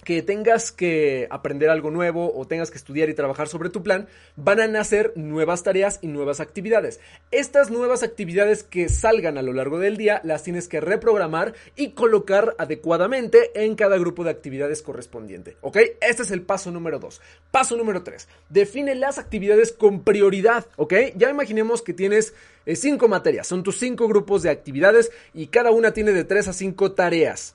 que 0.05 0.23
tengas 0.23 0.73
que 0.73 1.29
aprender 1.31 1.71
algo 1.71 1.91
nuevo 1.91 2.37
o 2.37 2.47
tengas 2.47 2.71
que 2.71 2.79
estudiar 2.79 3.09
y 3.09 3.15
trabajar 3.15 3.49
sobre 3.49 3.71
tu 3.71 3.83
plan, 3.83 4.09
van 4.37 4.61
a 4.61 4.67
nacer 4.67 5.13
nuevas 5.15 5.63
tareas 5.63 5.99
y 6.03 6.09
nuevas 6.09 6.41
actividades. 6.41 7.01
Estas 7.31 7.71
nuevas 7.71 8.03
actividades 8.03 8.65
que 8.65 8.89
salgan 8.89 9.39
a 9.39 9.43
lo 9.43 9.53
largo 9.53 9.79
del 9.79 9.97
día 9.97 10.21
las 10.25 10.43
tienes 10.43 10.69
que 10.69 10.81
reprogramar 10.81 11.55
y 11.77 11.91
colocar 11.91 12.57
adecuadamente 12.59 13.51
en 13.55 13.77
cada 13.77 13.97
grupo 13.97 14.25
de 14.25 14.31
actividades 14.31 14.83
correspondiente. 14.83 15.57
¿Ok? 15.61 15.79
Este 16.01 16.23
es 16.23 16.31
el 16.31 16.43
paso 16.43 16.73
número 16.73 16.99
2. 16.99 17.21
Paso 17.51 17.77
número 17.77 18.03
3. 18.03 18.27
Define 18.49 18.95
las 18.95 19.19
actividades 19.19 19.73
con 19.73 20.03
prioridad. 20.03 20.67
¿Ok? 20.77 20.95
Ya 21.17 21.31
imaginemos 21.31 21.83
que 21.83 21.95
tienes 21.95 22.35
5 22.67 23.07
eh, 23.07 23.09
materias. 23.09 23.47
Son 23.47 23.63
tus 23.63 23.79
5 23.79 24.09
grupos 24.09 24.43
de 24.43 24.51
actividades 24.51 25.13
y 25.33 25.47
cada 25.47 25.71
una 25.71 25.93
tiene 25.93 26.13
de 26.13 26.25
3 26.25 26.49
a 26.49 26.53
5 26.53 26.93
tareas. 26.93 27.55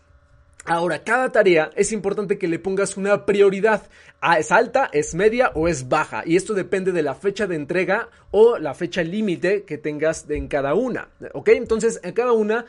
Ahora, 0.69 1.01
cada 1.01 1.31
tarea 1.31 1.69
es 1.77 1.93
importante 1.93 2.37
que 2.37 2.49
le 2.49 2.59
pongas 2.59 2.97
una 2.97 3.25
prioridad. 3.25 3.83
¿Es 4.37 4.51
alta, 4.51 4.89
es 4.91 5.15
media 5.15 5.49
o 5.55 5.69
es 5.69 5.87
baja? 5.87 6.23
Y 6.25 6.35
esto 6.35 6.53
depende 6.53 6.91
de 6.91 7.03
la 7.03 7.15
fecha 7.15 7.47
de 7.47 7.55
entrega 7.55 8.09
o 8.31 8.57
la 8.57 8.73
fecha 8.73 9.01
límite 9.01 9.63
que 9.63 9.77
tengas 9.77 10.29
en 10.29 10.49
cada 10.49 10.73
una. 10.73 11.07
¿Ok? 11.33 11.47
Entonces, 11.49 12.01
en 12.03 12.11
cada 12.11 12.33
una 12.33 12.65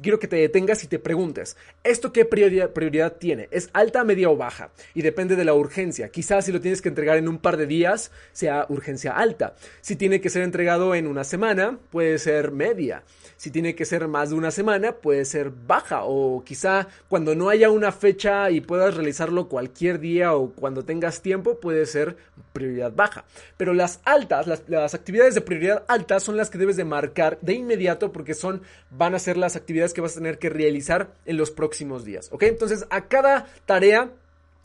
quiero 0.00 0.18
que 0.18 0.28
te 0.28 0.36
detengas 0.36 0.84
y 0.84 0.86
te 0.86 0.98
preguntes, 0.98 1.56
¿esto 1.84 2.12
qué 2.12 2.24
prioridad, 2.24 3.12
tiene? 3.18 3.48
¿Es 3.50 3.68
alta, 3.72 4.04
media 4.04 4.30
o 4.30 4.36
baja? 4.36 4.70
Y 4.94 5.02
depende 5.02 5.36
de 5.36 5.44
la 5.44 5.54
urgencia. 5.54 6.08
Quizás 6.08 6.46
si 6.46 6.52
lo 6.52 6.60
tienes 6.60 6.80
que 6.80 6.88
entregar 6.88 7.16
en 7.18 7.28
un 7.28 7.38
par 7.38 7.56
de 7.56 7.66
días, 7.66 8.10
sea 8.32 8.66
urgencia 8.68 9.12
alta. 9.12 9.54
Si 9.80 9.96
tiene 9.96 10.20
que 10.20 10.30
ser 10.30 10.42
entregado 10.42 10.94
en 10.94 11.06
una 11.06 11.24
semana, 11.24 11.78
puede 11.90 12.18
ser 12.18 12.52
media. 12.52 13.02
Si 13.36 13.50
tiene 13.50 13.74
que 13.74 13.84
ser 13.84 14.06
más 14.06 14.30
de 14.30 14.36
una 14.36 14.50
semana, 14.50 14.92
puede 14.92 15.24
ser 15.24 15.50
baja. 15.50 16.04
O 16.04 16.44
quizá 16.44 16.88
cuando 17.08 17.34
no 17.34 17.48
haya 17.48 17.70
una 17.70 17.90
fecha 17.90 18.50
y 18.50 18.60
puedas 18.60 18.94
realizarlo 18.94 19.48
cualquier 19.48 19.98
día 19.98 20.34
o 20.34 20.52
cuando 20.52 20.84
tengas 20.84 21.22
tiempo, 21.22 21.58
puede 21.58 21.86
ser 21.86 22.16
prioridad 22.52 22.92
baja. 22.94 23.24
Pero 23.56 23.74
las 23.74 24.00
altas, 24.04 24.46
las, 24.46 24.62
las 24.68 24.94
actividades 24.94 25.34
de 25.34 25.40
prioridad 25.40 25.84
alta 25.88 26.20
son 26.20 26.36
las 26.36 26.50
que 26.50 26.58
debes 26.58 26.76
de 26.76 26.84
marcar 26.84 27.38
de 27.40 27.54
inmediato 27.54 28.12
porque 28.12 28.34
son, 28.34 28.62
van 28.90 29.14
a 29.14 29.18
ser 29.18 29.36
las 29.36 29.56
actividades 29.56 29.81
que 29.92 30.00
vas 30.00 30.12
a 30.12 30.20
tener 30.20 30.38
que 30.38 30.50
realizar 30.50 31.14
en 31.26 31.36
los 31.36 31.50
próximos 31.50 32.04
días. 32.04 32.28
¿Ok? 32.32 32.44
Entonces 32.44 32.86
a 32.90 33.08
cada 33.08 33.46
tarea 33.66 34.12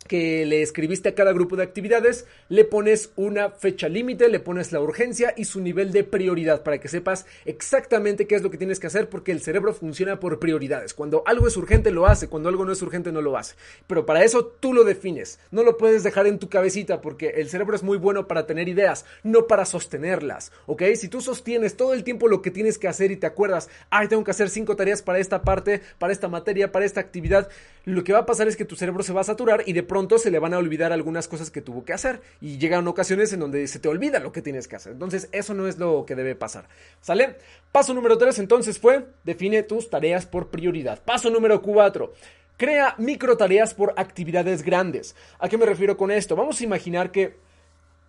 que 0.07 0.45
le 0.45 0.61
escribiste 0.61 1.09
a 1.09 1.15
cada 1.15 1.33
grupo 1.33 1.55
de 1.55 1.63
actividades, 1.63 2.25
le 2.49 2.65
pones 2.65 3.11
una 3.15 3.49
fecha 3.51 3.89
límite, 3.89 4.29
le 4.29 4.39
pones 4.39 4.71
la 4.71 4.81
urgencia 4.81 5.33
y 5.37 5.45
su 5.45 5.61
nivel 5.61 5.91
de 5.91 6.03
prioridad 6.03 6.63
para 6.63 6.79
que 6.79 6.87
sepas 6.87 7.25
exactamente 7.45 8.27
qué 8.27 8.35
es 8.35 8.41
lo 8.41 8.49
que 8.49 8.57
tienes 8.57 8.79
que 8.79 8.87
hacer 8.87 9.09
porque 9.09 9.31
el 9.31 9.41
cerebro 9.41 9.73
funciona 9.73 10.19
por 10.19 10.39
prioridades. 10.39 10.93
Cuando 10.93 11.23
algo 11.25 11.47
es 11.47 11.57
urgente 11.57 11.91
lo 11.91 12.07
hace, 12.07 12.27
cuando 12.27 12.49
algo 12.49 12.65
no 12.65 12.71
es 12.71 12.81
urgente 12.81 13.11
no 13.11 13.21
lo 13.21 13.37
hace. 13.37 13.55
Pero 13.85 14.05
para 14.05 14.23
eso 14.23 14.45
tú 14.45 14.73
lo 14.73 14.83
defines, 14.83 15.39
no 15.51 15.63
lo 15.63 15.77
puedes 15.77 16.03
dejar 16.03 16.27
en 16.27 16.39
tu 16.39 16.49
cabecita 16.49 17.01
porque 17.01 17.29
el 17.35 17.49
cerebro 17.49 17.75
es 17.75 17.83
muy 17.83 17.97
bueno 17.97 18.27
para 18.27 18.47
tener 18.47 18.69
ideas, 18.69 19.05
no 19.23 19.47
para 19.47 19.65
sostenerlas, 19.65 20.51
¿ok? 20.65 20.83
Si 20.95 21.07
tú 21.07 21.21
sostienes 21.21 21.75
todo 21.75 21.93
el 21.93 22.03
tiempo 22.03 22.27
lo 22.27 22.41
que 22.41 22.51
tienes 22.51 22.77
que 22.77 22.87
hacer 22.87 23.11
y 23.11 23.17
te 23.17 23.27
acuerdas, 23.27 23.69
ay, 23.89 24.07
tengo 24.07 24.23
que 24.23 24.31
hacer 24.31 24.49
cinco 24.49 24.75
tareas 24.75 25.01
para 25.01 25.19
esta 25.19 25.41
parte, 25.41 25.81
para 25.99 26.13
esta 26.13 26.27
materia, 26.27 26.71
para 26.71 26.85
esta 26.85 27.01
actividad, 27.01 27.49
lo 27.93 28.03
que 28.03 28.11
va 28.11 28.19
a 28.19 28.25
pasar 28.25 28.49
es 28.49 28.57
que 28.57 28.65
tu 28.65 28.75
cerebro 28.75 29.01
se 29.01 29.13
va 29.13 29.21
a 29.21 29.23
saturar 29.23 29.63
y 29.65 29.71
de 29.71 29.81
pronto 29.81 30.17
se 30.17 30.29
le 30.29 30.39
van 30.39 30.53
a 30.53 30.57
olvidar 30.57 30.91
algunas 30.91 31.29
cosas 31.29 31.49
que 31.49 31.61
tuvo 31.61 31.85
que 31.85 31.93
hacer 31.93 32.19
y 32.41 32.57
llegan 32.57 32.85
ocasiones 32.85 33.31
en 33.31 33.39
donde 33.39 33.65
se 33.67 33.79
te 33.79 33.87
olvida 33.87 34.19
lo 34.19 34.33
que 34.33 34.41
tienes 34.41 34.67
que 34.67 34.75
hacer. 34.75 34.91
Entonces 34.91 35.29
eso 35.31 35.53
no 35.53 35.67
es 35.67 35.77
lo 35.77 36.05
que 36.05 36.15
debe 36.15 36.35
pasar. 36.35 36.67
¿Sale? 36.99 37.37
Paso 37.71 37.93
número 37.93 38.17
3 38.17 38.39
entonces 38.39 38.77
fue 38.77 39.05
define 39.23 39.63
tus 39.63 39.89
tareas 39.89 40.25
por 40.25 40.49
prioridad. 40.49 41.01
Paso 41.01 41.29
número 41.29 41.61
4. 41.61 42.11
Crea 42.57 42.93
micro 42.97 43.37
tareas 43.37 43.73
por 43.73 43.93
actividades 43.95 44.63
grandes. 44.63 45.15
¿A 45.39 45.47
qué 45.47 45.57
me 45.57 45.65
refiero 45.65 45.95
con 45.95 46.11
esto? 46.11 46.35
Vamos 46.35 46.59
a 46.59 46.65
imaginar 46.65 47.11
que 47.11 47.37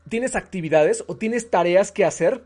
tienes 0.08 0.34
actividades 0.34 1.04
o 1.06 1.16
tienes 1.16 1.50
tareas 1.50 1.92
que 1.92 2.04
hacer 2.04 2.42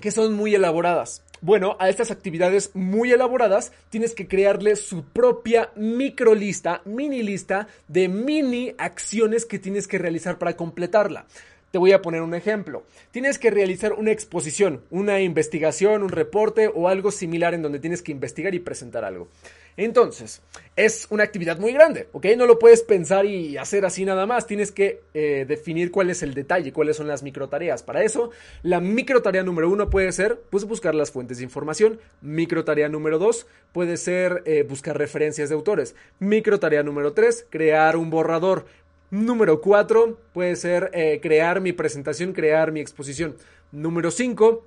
que 0.00 0.10
son 0.10 0.34
muy 0.34 0.54
elaboradas. 0.54 1.22
Bueno, 1.42 1.76
a 1.80 1.88
estas 1.88 2.10
actividades 2.10 2.70
muy 2.74 3.12
elaboradas 3.12 3.72
tienes 3.88 4.14
que 4.14 4.28
crearle 4.28 4.76
su 4.76 5.04
propia 5.04 5.70
micro 5.74 6.34
lista, 6.34 6.82
mini 6.84 7.22
lista 7.22 7.66
de 7.88 8.08
mini 8.08 8.74
acciones 8.76 9.46
que 9.46 9.58
tienes 9.58 9.88
que 9.88 9.96
realizar 9.96 10.38
para 10.38 10.54
completarla. 10.54 11.24
Te 11.70 11.78
voy 11.78 11.92
a 11.92 12.02
poner 12.02 12.20
un 12.20 12.34
ejemplo. 12.34 12.82
Tienes 13.10 13.38
que 13.38 13.50
realizar 13.50 13.94
una 13.94 14.10
exposición, 14.10 14.82
una 14.90 15.20
investigación, 15.20 16.02
un 16.02 16.10
reporte 16.10 16.68
o 16.68 16.88
algo 16.88 17.10
similar 17.10 17.54
en 17.54 17.62
donde 17.62 17.78
tienes 17.78 18.02
que 18.02 18.12
investigar 18.12 18.54
y 18.54 18.58
presentar 18.58 19.04
algo. 19.04 19.28
Entonces, 19.76 20.42
es 20.76 21.06
una 21.10 21.24
actividad 21.24 21.58
muy 21.58 21.72
grande, 21.72 22.08
¿ok? 22.12 22.26
No 22.36 22.46
lo 22.46 22.58
puedes 22.58 22.82
pensar 22.82 23.26
y 23.26 23.56
hacer 23.56 23.84
así 23.84 24.04
nada 24.04 24.26
más. 24.26 24.46
Tienes 24.46 24.72
que 24.72 25.00
eh, 25.14 25.44
definir 25.48 25.90
cuál 25.90 26.10
es 26.10 26.22
el 26.22 26.34
detalle, 26.34 26.72
cuáles 26.72 26.96
son 26.96 27.08
las 27.08 27.22
micro 27.22 27.48
tareas. 27.48 27.82
Para 27.82 28.02
eso, 28.02 28.30
la 28.62 28.80
micro 28.80 29.22
tarea 29.22 29.42
número 29.42 29.70
uno 29.70 29.90
puede 29.90 30.12
ser, 30.12 30.40
pues, 30.50 30.64
buscar 30.64 30.94
las 30.94 31.10
fuentes 31.10 31.38
de 31.38 31.44
información. 31.44 32.00
Micro 32.20 32.64
tarea 32.64 32.88
número 32.88 33.18
dos 33.18 33.46
puede 33.72 33.96
ser 33.96 34.42
eh, 34.44 34.62
buscar 34.62 34.98
referencias 34.98 35.48
de 35.48 35.54
autores. 35.54 35.94
Micro 36.18 36.60
tarea 36.60 36.82
número 36.82 37.12
tres, 37.12 37.46
crear 37.50 37.96
un 37.96 38.10
borrador. 38.10 38.66
Número 39.10 39.60
cuatro 39.60 40.20
puede 40.32 40.54
ser 40.54 40.90
eh, 40.94 41.18
crear 41.20 41.60
mi 41.60 41.72
presentación, 41.72 42.32
crear 42.32 42.70
mi 42.70 42.80
exposición. 42.80 43.36
Número 43.72 44.10
cinco 44.10 44.66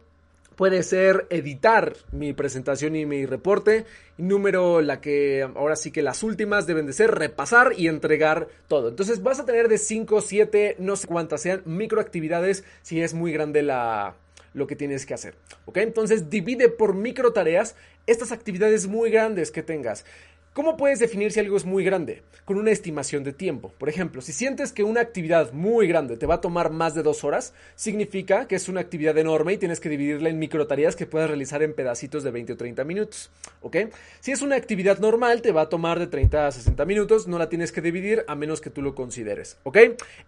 puede 0.56 0.84
ser 0.84 1.28
editar 1.30 1.94
mi 2.12 2.34
presentación 2.34 2.96
y 2.96 3.06
mi 3.06 3.26
reporte. 3.26 3.86
número, 4.18 4.82
la 4.82 5.02
que 5.02 5.48
ahora 5.56 5.76
sí 5.76 5.92
que 5.92 6.02
las 6.02 6.24
últimas 6.24 6.68
deben 6.68 6.86
de 6.86 6.94
ser 6.94 7.12
repasar 7.12 7.74
y 7.78 7.88
entregar 7.88 8.48
todo. 8.68 8.90
Entonces 8.90 9.24
vas 9.24 9.40
a 9.40 9.46
tener 9.46 9.68
de 9.68 9.78
5, 9.78 10.22
7, 10.22 10.76
no 10.80 10.96
sé 10.96 11.08
cuántas 11.08 11.42
sean 11.42 11.64
microactividades 11.66 12.64
si 12.84 13.02
es 13.02 13.14
muy 13.14 13.32
grande 13.32 13.64
la, 13.64 14.16
lo 14.54 14.68
que 14.68 14.76
tienes 14.76 15.06
que 15.06 15.14
hacer. 15.14 15.36
¿Ok? 15.66 15.78
Entonces 15.78 16.30
divide 16.30 16.70
por 16.70 16.94
micro 16.96 17.34
tareas 17.34 17.76
estas 18.06 18.32
actividades 18.32 18.88
muy 18.88 19.10
grandes 19.12 19.52
que 19.52 19.64
tengas. 19.64 20.06
¿Cómo 20.54 20.78
puedes 20.78 21.00
definir 21.00 21.32
si 21.32 21.40
algo 21.40 21.58
es 21.58 21.66
muy 21.66 21.84
grande? 21.84 22.22
Con 22.46 22.60
una 22.60 22.70
estimación 22.70 23.24
de 23.24 23.34
tiempo. 23.34 23.74
Por 23.80 23.90
ejemplo, 23.90 24.22
si 24.22 24.34
sientes 24.34 24.72
que 24.72 24.84
una 24.84 25.02
actividad 25.02 25.52
muy 25.52 25.88
grande 25.88 26.16
te 26.16 26.28
va 26.28 26.36
a 26.36 26.42
tomar 26.42 26.70
más 26.70 26.94
de 26.94 27.02
dos 27.02 27.24
horas, 27.24 27.56
significa 27.74 28.48
que 28.48 28.54
es 28.54 28.70
una 28.70 28.80
actividad 28.80 29.18
enorme 29.18 29.54
y 29.54 29.58
tienes 29.58 29.80
que 29.80 29.90
dividirla 29.90 30.30
en 30.30 30.38
micro 30.38 30.68
tareas 30.68 30.96
que 30.96 31.08
puedas 31.08 31.28
realizar 31.28 31.64
en 31.64 31.74
pedacitos 31.74 32.24
de 32.24 32.30
20 32.30 32.54
o 32.54 32.58
30 32.58 32.84
minutos. 32.84 33.32
¿Ok? 33.62 33.78
Si 34.20 34.32
es 34.32 34.44
una 34.44 34.56
actividad 34.56 35.00
normal, 35.00 35.42
te 35.42 35.52
va 35.52 35.62
a 35.62 35.70
tomar 35.70 35.98
de 35.98 36.06
30 36.06 36.46
a 36.46 36.52
60 36.52 36.86
minutos, 36.86 37.28
no 37.28 37.40
la 37.40 37.50
tienes 37.50 37.72
que 37.72 37.82
dividir 37.82 38.24
a 38.28 38.36
menos 38.36 38.62
que 38.62 38.70
tú 38.70 38.84
lo 38.84 38.94
consideres. 38.94 39.58
¿Ok? 39.64 39.78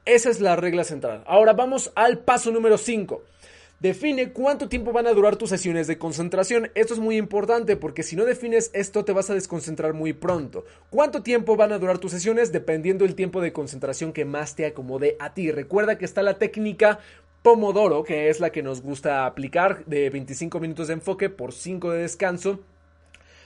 Esa 0.06 0.32
es 0.32 0.42
la 0.42 0.56
regla 0.56 0.86
central. 0.86 1.24
Ahora 1.28 1.54
vamos 1.54 1.92
al 1.94 2.18
paso 2.18 2.52
número 2.52 2.80
5. 2.80 3.22
Define 3.82 4.32
cuánto 4.32 4.70
tiempo 4.70 4.94
van 4.94 5.06
a 5.06 5.14
durar 5.14 5.36
tus 5.36 5.50
sesiones 5.50 5.86
de 5.86 5.98
concentración. 5.98 6.72
Esto 6.76 6.94
es 6.94 7.00
muy 7.00 7.18
importante 7.18 7.76
porque 7.76 8.04
si 8.04 8.16
no 8.16 8.24
defines 8.24 8.72
esto 8.74 9.04
te 9.04 9.12
vas 9.12 9.30
a 9.30 9.34
desconcentrar 9.34 9.94
muy 9.94 10.14
pronto. 10.14 10.64
¿Cuánto 10.90 11.24
tiempo 11.24 11.58
van 11.58 11.74
a 11.74 11.78
durar 11.78 11.98
tus 11.98 12.12
sesiones? 12.12 12.54
Dependiendo 12.54 13.04
del 13.04 13.16
tiempo 13.16 13.42
de 13.42 13.52
concentración 13.52 14.14
que 14.14 14.24
más 14.24 14.56
te 14.56 14.66
acomode 14.66 15.18
a 15.20 15.34
ti. 15.34 15.52
Recuerda 15.52 15.98
que 15.98 16.06
está 16.06 16.24
la 16.24 16.38
técnica 16.38 17.00
Pomodoro, 17.42 18.04
que 18.04 18.30
es 18.30 18.40
la 18.40 18.50
que 18.50 18.64
nos 18.64 18.82
gusta 18.82 19.26
aplicar 19.26 19.84
de 19.86 20.10
25 20.10 20.60
minutos 20.62 20.88
de 20.88 20.94
enfoque 20.94 21.30
por 21.30 21.52
5 21.52 21.92
de 21.92 22.02
descanso 22.04 22.62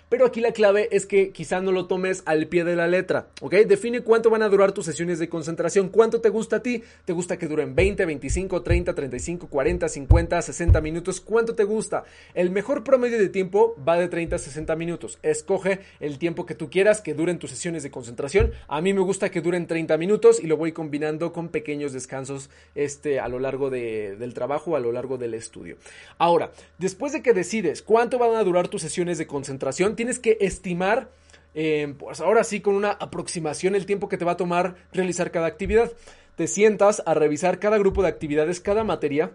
Pero 0.09 0.25
aquí 0.25 0.41
la 0.41 0.53
clave 0.53 0.89
es 0.91 1.05
que 1.05 1.31
quizá 1.31 1.61
no 1.61 1.71
lo 1.71 1.85
tomes 1.85 2.23
al 2.25 2.47
pie 2.47 2.63
de 2.63 2.75
la 2.75 2.87
letra, 2.87 3.27
¿ok? 3.41 3.53
Define 3.67 4.01
cuánto 4.01 4.31
van 4.31 4.41
a 4.41 4.49
durar 4.49 4.71
tus 4.71 4.85
sesiones 4.85 5.19
de 5.19 5.29
concentración, 5.29 5.89
cuánto 5.89 6.19
te 6.19 6.29
gusta 6.29 6.57
a 6.57 6.63
ti, 6.63 6.83
te 7.05 7.13
gusta 7.13 7.37
que 7.37 7.47
duren 7.47 7.75
20, 7.75 8.07
25, 8.07 8.63
30, 8.63 8.95
35, 8.95 9.47
40, 9.47 9.87
50, 9.87 10.41
60 10.41 10.81
minutos, 10.81 11.21
cuánto 11.21 11.53
te 11.53 11.63
gusta. 11.63 12.05
El 12.33 12.49
mejor 12.49 12.83
promedio 12.83 13.19
de 13.19 13.29
tiempo 13.29 13.75
va 13.87 13.97
de 13.97 14.07
30 14.07 14.35
a 14.35 14.39
60 14.39 14.75
minutos. 14.75 15.19
Escoge 15.21 15.81
el 15.99 16.17
tiempo 16.17 16.47
que 16.47 16.55
tú 16.55 16.71
quieras 16.71 17.01
que 17.01 17.13
duren 17.13 17.37
tus 17.37 17.51
sesiones 17.51 17.83
de 17.83 17.91
concentración. 17.91 18.51
A 18.67 18.81
mí 18.81 18.95
me 18.95 19.01
gusta 19.01 19.29
que 19.29 19.41
duren 19.41 19.67
30 19.67 19.95
minutos 19.97 20.43
y 20.43 20.47
lo 20.47 20.57
voy 20.57 20.71
combinando 20.71 21.33
con 21.33 21.49
pequeños 21.49 21.93
descansos 21.93 22.49
este, 22.73 23.19
a 23.19 23.27
lo 23.27 23.37
largo 23.37 23.69
del 23.69 24.33
trabajo, 24.33 24.75
a 24.75 24.79
lo 24.79 24.91
largo 24.91 25.19
del 25.19 25.35
estudio. 25.35 25.77
Ahora, 26.17 26.51
después 26.79 27.13
de 27.13 27.21
que 27.21 27.33
decides 27.33 27.83
cuánto 27.83 28.17
van 28.17 28.35
a 28.35 28.43
durar 28.43 28.69
tus 28.69 28.81
sesiones 28.81 29.19
de 29.19 29.27
concentración, 29.27 29.95
tienes 29.99 30.17
que 30.17 30.37
estimar, 30.39 31.09
eh, 31.53 31.93
pues 31.99 32.21
ahora 32.21 32.45
sí, 32.45 32.61
con 32.61 32.73
una 32.73 32.91
aproximación 32.91 33.75
el 33.75 33.85
tiempo 33.85 34.07
que 34.07 34.17
te 34.17 34.23
va 34.23 34.31
a 34.31 34.37
tomar 34.37 34.75
realizar 34.93 35.29
cada 35.29 35.47
actividad. 35.47 35.91
Te 36.37 36.47
sientas 36.47 37.03
a 37.05 37.13
revisar 37.15 37.59
cada 37.59 37.77
grupo 37.77 38.01
de 38.01 38.07
actividades, 38.07 38.61
cada 38.61 38.85
materia, 38.85 39.33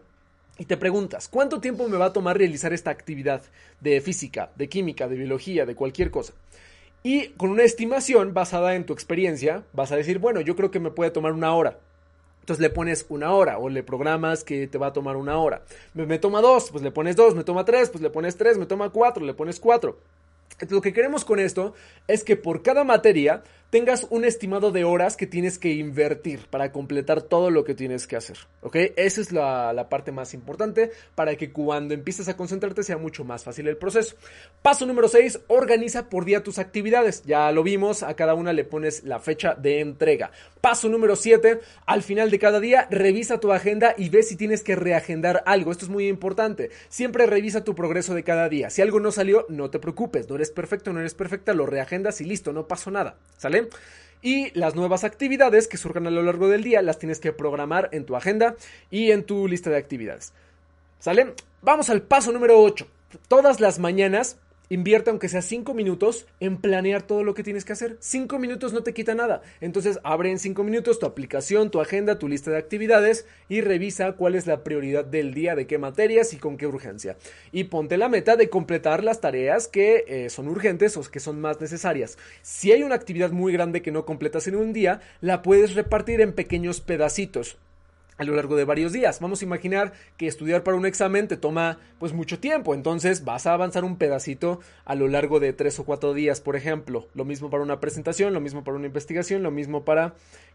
y 0.57 0.65
te 0.65 0.79
preguntas, 0.79 1.29
¿cuánto 1.29 1.61
tiempo 1.61 1.87
me 1.87 1.99
va 1.99 2.07
a 2.07 2.13
tomar 2.15 2.39
realizar 2.39 2.73
esta 2.73 2.91
actividad 2.91 3.43
de 3.83 4.01
física, 4.01 4.53
de 4.57 4.71
química, 4.71 5.07
de 5.07 5.17
biología, 5.17 5.67
de 5.67 5.75
cualquier 5.75 6.11
cosa? 6.11 6.33
Y 7.03 7.29
con 7.37 7.51
una 7.51 7.65
estimación 7.65 8.33
basada 8.33 8.75
en 8.75 8.87
tu 8.87 8.95
experiencia, 8.95 9.65
vas 9.75 9.93
a 9.93 9.97
decir, 9.97 10.19
bueno, 10.19 10.41
yo 10.41 10.57
creo 10.57 10.71
que 10.71 10.81
me 10.81 10.93
puede 10.93 11.11
tomar 11.11 11.33
una 11.33 11.53
hora. 11.53 11.79
Entonces 12.41 12.63
le 12.63 12.71
pones 12.71 13.05
una 13.11 13.35
hora 13.35 13.59
o 13.59 13.69
le 13.69 13.83
programas 13.83 14.45
que 14.45 14.67
te 14.67 14.79
va 14.79 14.87
a 14.87 14.93
tomar 14.95 15.17
una 15.17 15.37
hora. 15.37 15.63
Me, 15.93 16.19
toma 16.19 16.41
dos, 16.41 16.71
pues 16.71 16.83
le 16.83 16.91
pones 16.91 17.17
dos, 17.17 17.35
me 17.35 17.45
toma 17.45 17.67
tres, 17.67 17.91
pues 17.91 18.01
le 18.01 18.09
pones 18.09 18.39
tres, 18.39 18.57
me 18.57 18.65
toma 18.65 18.89
cuatro, 18.89 19.27
le 19.27 19.35
pones 19.35 19.61
cuatro. 19.61 19.99
Lo 20.71 20.81
que 20.81 20.93
queremos 20.93 21.25
con 21.25 21.41
esto 21.41 21.75
es 22.09 22.25
que 22.25 22.37
por 22.37 22.63
cada 22.63 22.85
materia 22.85 23.43
tengas 23.75 24.07
un 24.11 24.25
estimado 24.25 24.71
de 24.71 24.85
horas 24.85 25.17
que 25.17 25.27
tienes 25.27 25.59
que 25.59 25.73
invertir 25.73 26.47
para 26.49 26.71
completar 26.71 27.23
todo 27.23 27.51
lo 27.51 27.65
que 27.65 27.75
tienes 27.75 28.07
que 28.07 28.15
hacer. 28.15 28.39
¿Ok? 28.61 28.77
Esa 28.95 29.21
es 29.21 29.33
la, 29.33 29.89
parte 29.91 30.13
más 30.13 30.33
importante 30.33 30.93
para 31.17 31.35
que 31.35 31.51
cuando 31.51 31.93
empieces 31.93 32.29
a 32.29 32.37
concentrarte 32.37 32.85
sea 32.85 32.99
mucho 32.99 33.25
más 33.25 33.43
fácil 33.43 33.67
el 33.67 33.77
proceso. 33.77 34.15
Paso 34.63 34.87
número 34.87 35.09
6, 35.09 35.41
organiza 35.49 36.09
por 36.09 36.25
día 36.25 36.45
tus 36.45 36.61
actividades. 36.61 37.25
Ya 37.25 37.51
lo 37.51 37.65
vimos, 37.65 38.05
a 38.05 38.15
cada 38.15 38.35
una 38.35 38.53
le 38.53 38.63
pones 38.63 39.03
la 39.03 39.19
fecha 39.19 39.57
de 39.57 39.81
entrega. 39.81 40.31
Paso 40.61 40.89
número 40.89 41.17
7, 41.17 41.59
al 41.85 42.05
final 42.05 42.31
de 42.31 42.39
cada 42.39 42.61
día 42.61 42.87
revisa 42.93 43.41
tu 43.41 43.51
agenda 43.51 43.97
y 43.99 44.09
ve 44.09 44.23
si 44.23 44.37
tienes 44.37 44.63
que 44.63 44.77
reagendar 44.77 45.43
algo. 45.47 45.73
Esto 45.73 45.87
es 45.87 45.91
muy 45.91 46.07
importante. 46.07 46.71
Siempre 46.89 47.27
revisa 47.27 47.65
tu 47.65 47.75
progreso 47.75 48.15
de 48.15 48.23
cada 48.23 48.49
día. 48.49 48.71
Si 48.71 48.83
algo 48.83 49.01
no 49.01 49.11
salió, 49.11 49.47
no 49.49 49.69
te 49.71 49.81
preocupes, 49.81 50.29
no 50.29 50.37
eres 50.37 50.53
perfecto, 50.53 50.93
no 50.93 51.01
eres 51.01 51.15
perfecta, 51.15 51.55
lo 51.55 51.67
reagendas 51.67 52.21
y 52.21 52.25
listo, 52.25 52.53
no 52.53 52.69
pasó 52.69 52.93
nada. 52.93 53.17
¿Sale? 53.37 53.64
Y 54.23 54.51
las 54.59 54.75
nuevas 54.75 55.05
actividades 55.05 55.69
que 55.69 55.77
surjan 55.77 56.07
a 56.07 56.11
lo 56.11 56.23
largo 56.23 56.49
del 56.49 56.65
día 56.65 56.81
las 56.81 56.99
tienes 56.99 57.21
que 57.21 57.33
programar 57.33 57.91
en 57.93 58.07
tu 58.07 58.17
agenda 58.17 58.57
y 58.91 59.11
en 59.11 59.25
tu 59.25 59.47
lista 59.49 59.71
de 59.71 59.77
actividades. 59.77 60.33
¿Sale? 60.99 61.35
Vamos 61.61 61.91
al 61.91 62.03
paso 62.03 62.33
número 62.33 62.59
8. 62.61 62.87
Todas 63.29 63.61
las 63.61 63.79
mañanas 63.79 64.39
Invierte 64.71 65.11
aunque 65.11 65.29
sea 65.29 65.43
5 65.43 65.75
minutos 65.75 66.27
en 66.41 66.57
planear 66.57 67.03
todo 67.03 67.23
lo 67.23 67.35
que 67.35 67.43
tienes 67.43 67.65
que 67.65 67.75
hacer. 67.75 67.97
5 68.01 68.39
minutos 68.39 68.73
no 68.73 68.83
te 68.83 68.95
quita 68.95 69.15
nada. 69.15 69.43
Entonces 69.61 70.01
abre 70.05 70.31
en 70.31 70.39
5 70.39 70.65
minutos 70.65 70.99
tu 70.99 71.07
aplicación, 71.07 71.71
tu 71.71 71.81
agenda, 71.81 72.19
tu 72.19 72.29
lista 72.29 72.51
de 72.51 72.59
actividades 72.59 73.27
y 73.49 73.61
revisa 73.61 74.13
cuál 74.13 74.35
es 74.35 74.47
la 74.47 74.65
prioridad 74.65 75.05
del 75.05 75.35
día, 75.35 75.55
de 75.55 75.67
qué 75.67 75.79
materias 75.79 76.33
y 76.33 76.39
con 76.39 76.57
qué 76.57 76.67
urgencia. 76.67 77.17
Y 77.53 77.65
ponte 77.65 77.99
la 77.99 78.09
meta 78.09 78.37
de 78.37 78.49
completar 78.49 79.05
las 79.05 79.21
tareas 79.21 79.69
que 79.69 80.05
eh, 80.09 80.31
son 80.31 80.49
urgentes 80.49 80.97
o 80.97 81.03
que 81.03 81.21
son 81.21 81.41
más 81.41 81.61
necesarias. 81.61 82.17
Si 82.43 82.73
hay 82.73 82.83
una 82.83 82.95
actividad 82.95 83.31
muy 83.31 83.53
grande 83.53 83.83
que 83.83 83.93
no 83.93 84.07
completas 84.07 84.47
en 84.47 84.57
un 84.57 84.73
día, 84.73 85.01
la 85.21 85.43
puedes 85.43 85.75
repartir 85.75 86.21
en 86.21 86.33
pequeños 86.33 86.81
pedacitos 86.81 87.59
a 88.17 88.25
lo 88.25 88.35
largo 88.35 88.57
de 88.57 88.65
varios 88.65 88.93
días. 88.93 89.21
Vamos 89.21 89.43
a 89.43 89.45
imaginar 89.45 89.93
que 90.17 90.27
estudiar 90.27 90.63
para 90.63 90.77
un 90.77 90.87
examen 90.87 91.29
te 91.29 91.37
toma 91.37 91.79
pues 91.99 92.13
mucho 92.13 92.39
tiempo, 92.39 92.75
entonces 92.75 93.25
vas 93.25 93.47
a 93.47 93.53
avanzar 93.53 93.85
un 93.85 93.97
pedacito 93.97 94.61
a 94.85 94.95
lo 94.95 95.09
largo 95.09 95.41
de 95.41 95.53
tres 95.53 95.79
o 95.79 95.85
cuatro 95.85 96.15
días, 96.15 96.41
por 96.41 96.57
ejemplo. 96.57 97.09
Lo 97.15 97.25
mismo 97.25 97.51
para 97.51 97.63
una 97.63 97.81
presentación, 97.81 98.35
lo 98.35 98.41
mismo 98.41 98.65
para 98.65 98.77
una 98.77 98.87
investigación, 98.87 99.43
lo 99.43 99.51
mismo 99.51 99.85
para 99.85 100.15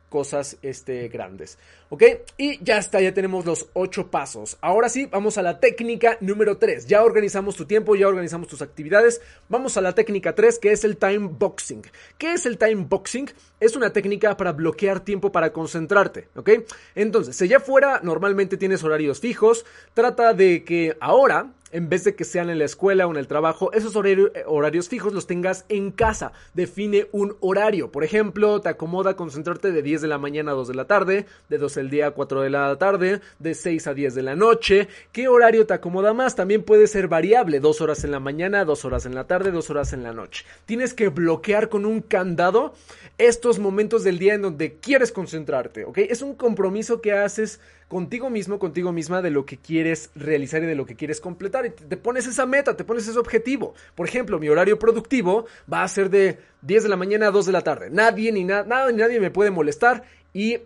cosas 0.09 0.57
este, 0.61 1.07
grandes. 1.07 1.57
¿Ok? 1.89 2.03
Y 2.37 2.63
ya 2.63 2.77
está, 2.77 3.01
ya 3.01 3.13
tenemos 3.13 3.45
los 3.45 3.67
ocho 3.73 4.11
pasos. 4.11 4.57
Ahora 4.61 4.89
sí, 4.89 5.05
vamos 5.05 5.37
a 5.37 5.41
la 5.41 5.59
técnica 5.59 6.17
número 6.19 6.57
3. 6.57 6.85
Ya 6.85 7.03
organizamos 7.03 7.55
tu 7.55 7.65
tiempo, 7.65 7.95
ya 7.95 8.07
organizamos 8.07 8.47
tus 8.47 8.61
actividades. 8.61 9.21
Vamos 9.47 9.77
a 9.77 9.81
la 9.81 9.93
técnica 9.95 10.35
3, 10.35 10.59
que 10.59 10.71
es 10.71 10.83
el 10.83 10.97
time 10.97 11.29
boxing. 11.31 11.83
¿Qué 12.17 12.33
es 12.33 12.45
el 12.45 12.57
time 12.57 12.85
boxing? 12.87 13.29
Es 13.59 13.75
una 13.75 13.91
técnica 13.91 14.37
para 14.37 14.51
bloquear 14.51 14.99
tiempo 14.99 15.31
para 15.31 15.51
concentrarte. 15.53 16.27
¿Ok? 16.35 16.49
Entonces, 16.95 17.35
si 17.35 17.47
ya 17.47 17.59
fuera 17.59 18.01
normalmente 18.03 18.57
tienes 18.57 18.83
horarios 18.83 19.19
fijos, 19.19 19.65
trata 19.93 20.33
de 20.33 20.63
que 20.63 20.97
ahora 20.99 21.51
en 21.71 21.89
vez 21.89 22.03
de 22.03 22.15
que 22.15 22.23
sean 22.23 22.49
en 22.49 22.59
la 22.59 22.65
escuela 22.65 23.07
o 23.07 23.11
en 23.11 23.17
el 23.17 23.27
trabajo, 23.27 23.71
esos 23.73 23.95
eh, 23.95 24.43
horarios 24.45 24.89
fijos 24.89 25.13
los 25.13 25.27
tengas 25.27 25.65
en 25.69 25.91
casa. 25.91 26.31
Define 26.53 27.07
un 27.11 27.35
horario. 27.39 27.91
Por 27.91 28.03
ejemplo, 28.03 28.61
te 28.61 28.69
acomoda 28.69 29.15
concentrarte 29.15 29.71
de 29.71 29.81
10 29.81 30.01
de 30.01 30.07
la 30.07 30.17
mañana 30.17 30.51
a 30.51 30.55
2 30.55 30.67
de 30.67 30.75
la 30.75 30.85
tarde, 30.85 31.25
de 31.49 31.57
2 31.57 31.75
del 31.75 31.89
día 31.89 32.07
a 32.07 32.11
4 32.11 32.41
de 32.41 32.49
la 32.49 32.77
tarde, 32.77 33.21
de 33.39 33.53
6 33.53 33.87
a 33.87 33.93
10 33.93 34.15
de 34.15 34.23
la 34.23 34.35
noche. 34.35 34.87
¿Qué 35.11 35.27
horario 35.27 35.65
te 35.65 35.73
acomoda 35.73 36.13
más? 36.13 36.35
También 36.35 36.63
puede 36.63 36.87
ser 36.87 37.07
variable. 37.07 37.59
2 37.59 37.81
horas 37.81 38.03
en 38.03 38.11
la 38.11 38.19
mañana, 38.19 38.65
2 38.65 38.85
horas 38.85 39.05
en 39.05 39.15
la 39.15 39.27
tarde, 39.27 39.51
2 39.51 39.69
horas 39.69 39.93
en 39.93 40.03
la 40.03 40.13
noche. 40.13 40.45
Tienes 40.65 40.93
que 40.93 41.09
bloquear 41.09 41.69
con 41.69 41.85
un 41.85 42.01
candado 42.01 42.73
estos 43.17 43.59
momentos 43.59 44.03
del 44.03 44.17
día 44.17 44.33
en 44.33 44.41
donde 44.41 44.75
quieres 44.75 45.11
concentrarte, 45.11 45.83
¿ok? 45.83 45.97
Es 45.99 46.21
un 46.21 46.35
compromiso 46.35 47.01
que 47.01 47.11
haces 47.11 47.59
contigo 47.89 48.29
mismo, 48.29 48.59
contigo 48.59 48.93
misma 48.93 49.21
de 49.21 49.31
lo 49.31 49.45
que 49.45 49.57
quieres 49.57 50.11
realizar 50.15 50.63
y 50.63 50.67
de 50.67 50.75
lo 50.75 50.85
que 50.85 50.95
quieres 50.95 51.19
completar. 51.19 51.69
Te 51.69 51.97
pones 51.97 52.27
esa 52.27 52.45
meta, 52.45 52.77
te 52.77 52.85
pones 52.85 53.05
ese 53.07 53.19
objetivo. 53.19 53.73
Por 53.95 54.07
ejemplo, 54.07 54.39
mi 54.39 54.47
horario 54.47 54.79
productivo 54.79 55.45
va 55.71 55.83
a 55.83 55.87
ser 55.87 56.09
de 56.09 56.37
10 56.61 56.83
de 56.83 56.89
la 56.89 56.95
mañana 56.95 57.27
a 57.27 57.31
2 57.31 57.47
de 57.47 57.51
la 57.51 57.63
tarde. 57.63 57.89
Nadie 57.89 58.31
ni 58.31 58.45
nada 58.45 58.91
ni 58.91 58.97
nadie 58.97 59.19
me 59.19 59.31
puede 59.31 59.51
molestar 59.51 60.03
y 60.33 60.59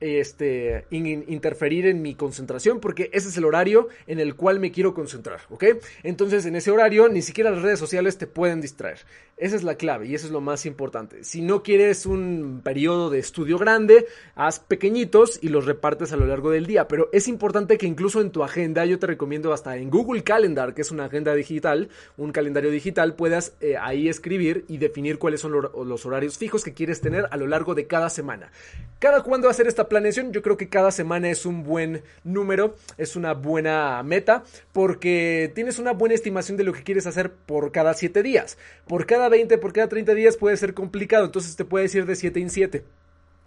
este, 0.00 0.86
interferir 0.90 1.86
en 1.86 2.00
mi 2.00 2.14
concentración 2.14 2.80
porque 2.80 3.10
ese 3.12 3.28
es 3.28 3.36
el 3.36 3.44
horario 3.44 3.88
en 4.06 4.18
el 4.18 4.34
cual 4.34 4.58
me 4.58 4.72
quiero 4.72 4.94
concentrar, 4.94 5.40
¿ok? 5.50 5.64
Entonces 6.02 6.46
en 6.46 6.56
ese 6.56 6.70
horario 6.70 7.08
ni 7.08 7.20
siquiera 7.20 7.50
las 7.50 7.62
redes 7.62 7.78
sociales 7.78 8.16
te 8.16 8.26
pueden 8.26 8.62
distraer. 8.62 9.00
Esa 9.40 9.56
es 9.56 9.62
la 9.62 9.76
clave 9.76 10.06
y 10.06 10.14
eso 10.14 10.26
es 10.26 10.32
lo 10.32 10.42
más 10.42 10.66
importante. 10.66 11.24
Si 11.24 11.40
no 11.40 11.62
quieres 11.62 12.04
un 12.04 12.60
periodo 12.62 13.08
de 13.08 13.20
estudio 13.20 13.56
grande, 13.56 14.06
haz 14.34 14.60
pequeñitos 14.60 15.38
y 15.40 15.48
los 15.48 15.64
repartes 15.64 16.12
a 16.12 16.18
lo 16.18 16.26
largo 16.26 16.50
del 16.50 16.66
día, 16.66 16.86
pero 16.86 17.08
es 17.10 17.26
importante 17.26 17.78
que 17.78 17.86
incluso 17.86 18.20
en 18.20 18.32
tu 18.32 18.44
agenda, 18.44 18.84
yo 18.84 18.98
te 18.98 19.06
recomiendo 19.06 19.54
hasta 19.54 19.78
en 19.78 19.88
Google 19.88 20.24
Calendar, 20.24 20.74
que 20.74 20.82
es 20.82 20.90
una 20.90 21.06
agenda 21.06 21.34
digital, 21.34 21.88
un 22.18 22.32
calendario 22.32 22.70
digital, 22.70 23.14
puedas 23.14 23.54
eh, 23.62 23.78
ahí 23.80 24.10
escribir 24.10 24.66
y 24.68 24.76
definir 24.76 25.18
cuáles 25.18 25.40
son 25.40 25.52
los 25.52 26.04
horarios 26.04 26.36
fijos 26.36 26.62
que 26.62 26.74
quieres 26.74 27.00
tener 27.00 27.26
a 27.30 27.38
lo 27.38 27.46
largo 27.46 27.74
de 27.74 27.86
cada 27.86 28.10
semana. 28.10 28.52
Cada 28.98 29.22
cuándo 29.22 29.48
hacer 29.48 29.66
esta 29.66 29.88
planeación, 29.88 30.32
yo 30.32 30.42
creo 30.42 30.58
que 30.58 30.68
cada 30.68 30.90
semana 30.90 31.30
es 31.30 31.46
un 31.46 31.62
buen 31.62 32.02
número, 32.24 32.76
es 32.98 33.16
una 33.16 33.32
buena 33.32 34.02
meta, 34.02 34.44
porque 34.72 35.50
tienes 35.54 35.78
una 35.78 35.92
buena 35.92 36.14
estimación 36.14 36.58
de 36.58 36.64
lo 36.64 36.74
que 36.74 36.82
quieres 36.82 37.06
hacer 37.06 37.32
por 37.32 37.72
cada 37.72 37.94
7 37.94 38.22
días. 38.22 38.58
Por 38.86 39.06
cada 39.06 39.29
20, 39.30 39.56
por 39.58 39.72
cada 39.72 39.88
30 39.88 40.14
días 40.14 40.36
puede 40.36 40.56
ser 40.58 40.74
complicado, 40.74 41.24
entonces 41.24 41.56
te 41.56 41.64
puedes 41.64 41.94
ir 41.94 42.04
de 42.04 42.16
7 42.16 42.40
en 42.40 42.50
7 42.50 42.84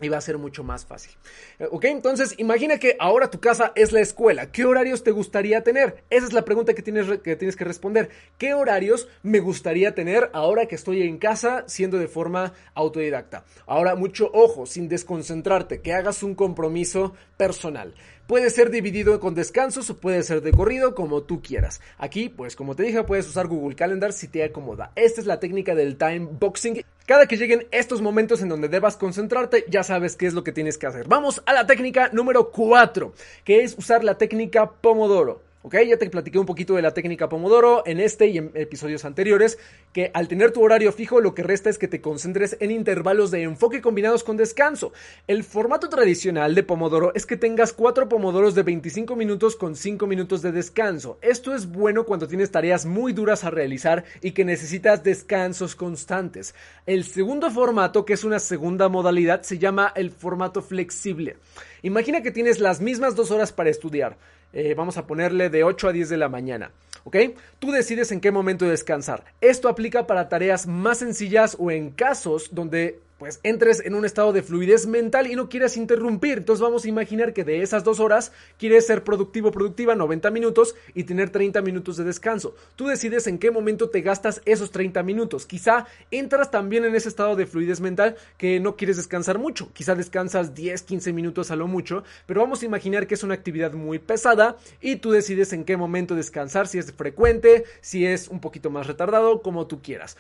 y 0.02 0.10
va 0.10 0.18
a 0.18 0.22
ser 0.22 0.38
mucho 0.38 0.64
más 0.64 0.86
fácil. 0.86 1.14
Eh, 1.60 1.68
ok, 1.72 1.86
entonces 1.86 2.36
imagina 2.38 2.78
que 2.78 2.96
ahora 3.00 3.30
tu 3.30 3.40
casa 3.40 3.72
es 3.76 3.92
la 3.92 4.02
escuela. 4.02 4.52
¿Qué 4.52 4.66
horarios 4.66 5.04
te 5.04 5.12
gustaría 5.12 5.64
tener? 5.64 6.04
Esa 6.10 6.28
es 6.28 6.34
la 6.34 6.46
pregunta 6.46 6.74
que 6.74 6.82
tienes 6.82 7.08
que, 7.20 7.36
tienes 7.36 7.56
que 7.56 7.64
responder. 7.64 8.10
¿Qué 8.38 8.54
horarios 8.54 9.08
me 9.22 9.40
gustaría 9.40 9.96
tener 9.96 10.30
ahora 10.34 10.68
que 10.68 10.76
estoy 10.76 11.04
en 11.04 11.18
casa 11.18 11.64
siendo 11.68 11.98
de 11.98 12.08
forma 12.08 12.54
autodidacta? 12.74 13.46
Ahora, 13.66 13.96
mucho 13.96 14.30
ojo, 14.34 14.66
sin 14.66 14.90
desconcentrarte, 14.90 15.82
que 15.82 15.94
hagas 15.94 16.24
un 16.24 16.36
compromiso 16.36 17.14
personal. 17.38 17.94
Puede 18.28 18.50
ser 18.50 18.70
dividido 18.70 19.20
con 19.20 19.36
descansos 19.36 19.90
o 19.90 19.98
puede 19.98 20.24
ser 20.24 20.42
de 20.42 20.54
corrido 20.54 20.96
como 20.96 21.24
tú 21.24 21.42
quieras. 21.42 21.82
Aquí, 21.98 22.30
pues 22.30 22.56
como 22.56 22.74
te 22.76 22.84
dije, 22.84 23.04
puedes 23.04 23.28
usar 23.28 23.48
Google 23.48 23.76
Calendar 23.76 24.14
si 24.14 24.30
te 24.30 24.46
acomoda. 24.46 24.94
Esta 24.96 25.20
es 25.20 25.28
la 25.28 25.42
técnica 25.42 25.76
del 25.76 25.98
time 25.98 26.30
boxing. 26.40 26.84
Cada 27.06 27.28
que 27.28 27.36
lleguen 27.36 27.68
estos 27.72 28.02
momentos 28.02 28.42
en 28.42 28.48
donde 28.48 28.70
debas 28.70 28.96
concentrarte, 28.96 29.66
ya 29.68 29.84
sabes 29.84 30.16
qué 30.16 30.26
es 30.26 30.34
lo 30.34 30.46
que 30.46 30.54
tienes 30.54 30.78
que 30.78 30.88
hacer. 30.88 31.06
Vamos 31.06 31.44
a 31.46 31.52
la 31.52 31.68
técnica 31.68 32.10
número 32.14 32.50
4, 32.50 33.14
que 33.44 33.64
es 33.64 33.78
usar 33.78 34.06
la 34.06 34.18
técnica 34.18 34.72
Pomodoro. 34.72 35.42
¿Ok? 35.64 35.76
Ya 35.88 35.98
te 35.98 36.10
platiqué 36.10 36.38
un 36.38 36.46
poquito 36.46 36.76
de 36.76 36.82
la 36.82 36.94
técnica 36.94 37.28
Pomodoro 37.28 37.84
en 37.86 38.00
este 38.00 38.28
y 38.28 38.38
en 38.38 38.52
episodios 38.54 39.04
anteriores, 39.06 39.58
que 39.92 40.12
al 40.14 40.28
tener 40.28 40.52
tu 40.52 40.62
horario 40.62 40.92
fijo 40.92 41.20
lo 41.20 41.34
que 41.34 41.44
resta 41.44 41.70
es 41.70 41.78
que 41.78 41.88
te 41.88 42.02
concentres 42.02 42.56
en 42.60 42.72
intervalos 42.72 43.32
de 43.32 43.44
enfoque 43.44 43.82
combinados 43.82 44.24
con 44.24 44.38
descanso. 44.38 44.94
El 45.28 45.44
formato 45.44 45.90
tradicional 45.90 46.54
de 46.54 46.64
Pomodoro 46.64 47.14
es 47.16 47.26
que 47.26 47.38
tengas 47.38 47.74
cuatro 47.74 48.08
Pomodoros 48.08 48.56
de 48.56 48.64
25 48.64 49.16
minutos 49.16 49.56
con 49.56 49.76
5 49.76 50.06
minutos 50.06 50.42
de 50.42 50.52
descanso. 50.52 51.18
Esto 51.22 51.56
es 51.56 51.66
bueno 51.68 52.06
cuando 52.06 52.28
tienes 52.28 52.52
tareas 52.52 52.86
muy 52.86 53.14
duras 53.14 53.44
a 53.44 53.50
realizar 53.50 54.04
y 54.22 54.32
que 54.32 54.46
necesitas 54.46 55.04
descansos 55.04 55.76
constantes. 55.76 56.54
El 56.86 57.06
segundo 57.06 57.50
formato, 57.50 58.06
que 58.06 58.14
es 58.14 58.24
una 58.24 58.40
segunda 58.40 58.90
modalidad, 58.90 59.42
se 59.44 59.58
llama 59.58 59.92
el 59.96 60.12
formato 60.12 60.62
flexible. 60.62 61.38
Imagina 61.82 62.22
que 62.22 62.32
tienes 62.32 62.60
las 62.60 62.82
mismas 62.82 63.16
dos 63.16 63.32
horas 63.32 63.52
para 63.52 63.70
estudiar. 63.70 64.18
Eh, 64.54 64.74
vamos 64.76 64.98
a 64.98 65.08
ponerle 65.08 65.50
de 65.50 65.64
8 65.64 65.88
a 65.90 65.92
10 65.92 66.10
de 66.10 66.18
la 66.18 66.30
mañana. 66.30 66.72
¿ok? 67.04 67.18
Tú 67.60 67.72
decides 67.72 68.12
en 68.12 68.22
qué 68.22 68.32
momento 68.32 68.66
descansar. 68.66 69.24
Esto 69.42 69.68
aplica 69.68 70.08
para 70.08 70.30
tareas 70.30 70.68
más 70.68 71.00
sencillas 71.00 71.56
o 71.60 71.72
en 71.72 71.92
casos 71.92 72.50
donde 72.54 73.00
pues 73.18 73.40
entres 73.44 73.82
en 73.86 73.96
un 73.96 74.06
estado 74.06 74.34
de 74.34 74.44
fluidez 74.44 74.88
mental 74.88 75.28
y 75.28 75.36
no 75.36 75.50
quieras 75.50 75.78
interrumpir. 75.78 76.40
Entonces 76.40 76.62
vamos 76.62 76.86
a 76.86 76.90
imaginar 76.90 77.34
que 77.34 77.44
de 77.44 77.62
esas 77.62 77.84
dos 77.84 78.00
horas 78.00 78.32
quieres 78.58 78.88
ser 78.88 79.04
productivo, 79.04 79.52
productiva 79.52 79.96
90 79.96 80.32
minutos 80.32 80.76
y 80.94 81.04
tener 81.04 81.30
30 81.30 81.62
minutos 81.62 81.98
de 81.98 82.04
descanso. 82.04 82.56
Tú 82.76 82.88
decides 82.88 83.28
en 83.28 83.40
qué 83.40 83.52
momento 83.52 83.90
te 83.90 84.02
gastas 84.02 84.42
esos 84.46 84.72
30 84.72 85.04
minutos. 85.04 85.46
Quizá 85.46 85.86
entras 86.12 86.52
también 86.52 86.86
en 86.86 86.96
ese 86.96 87.10
estado 87.10 87.36
de 87.36 87.46
fluidez 87.46 87.82
mental 87.82 88.16
que 88.38 88.60
no 88.60 88.76
quieres 88.76 88.98
descansar 88.98 89.40
mucho. 89.40 89.72
Quizá 89.74 89.96
descansas 89.96 90.54
10, 90.54 90.82
15 90.82 91.14
minutos 91.14 91.52
a 91.52 91.56
lo 91.56 91.68
mucho, 91.68 92.04
pero 92.26 92.42
vamos 92.42 92.62
a 92.62 92.66
imaginar 92.66 93.08
que 93.08 93.16
es 93.16 93.24
una 93.24 93.34
actividad 93.34 93.74
muy 93.74 94.00
pesada 94.00 94.58
y 94.82 94.98
tú 94.98 95.12
decides 95.12 95.54
en 95.54 95.64
qué 95.64 95.78
momento 95.78 96.16
descansar, 96.16 96.68
si 96.68 96.78
es 96.78 96.92
frecuente, 96.92 97.64
si 97.82 98.06
es 98.06 98.28
un 98.28 98.40
poquito 98.40 98.70
más 98.70 98.88
retardado, 98.88 99.42
como 99.42 99.68
tú 99.68 99.82
quieras. 99.82 100.18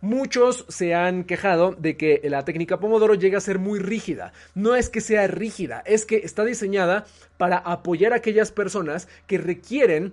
Muchos 0.00 0.64
se 0.68 0.94
han 0.94 1.24
quejado 1.24 1.72
de 1.72 1.96
que 1.96 2.20
la 2.28 2.44
técnica 2.44 2.80
Pomodoro 2.80 3.14
llega 3.14 3.38
a 3.38 3.42
ser 3.42 3.58
muy 3.58 3.78
rígida. 3.78 4.32
No 4.54 4.74
es 4.74 4.88
que 4.88 5.00
sea 5.00 5.26
rígida, 5.26 5.82
es 5.86 6.04
que 6.04 6.16
está 6.16 6.44
diseñada 6.44 7.06
para 7.36 7.58
apoyar 7.58 8.12
a 8.12 8.16
aquellas 8.16 8.52
personas 8.52 9.08
que 9.26 9.38
requieren 9.38 10.12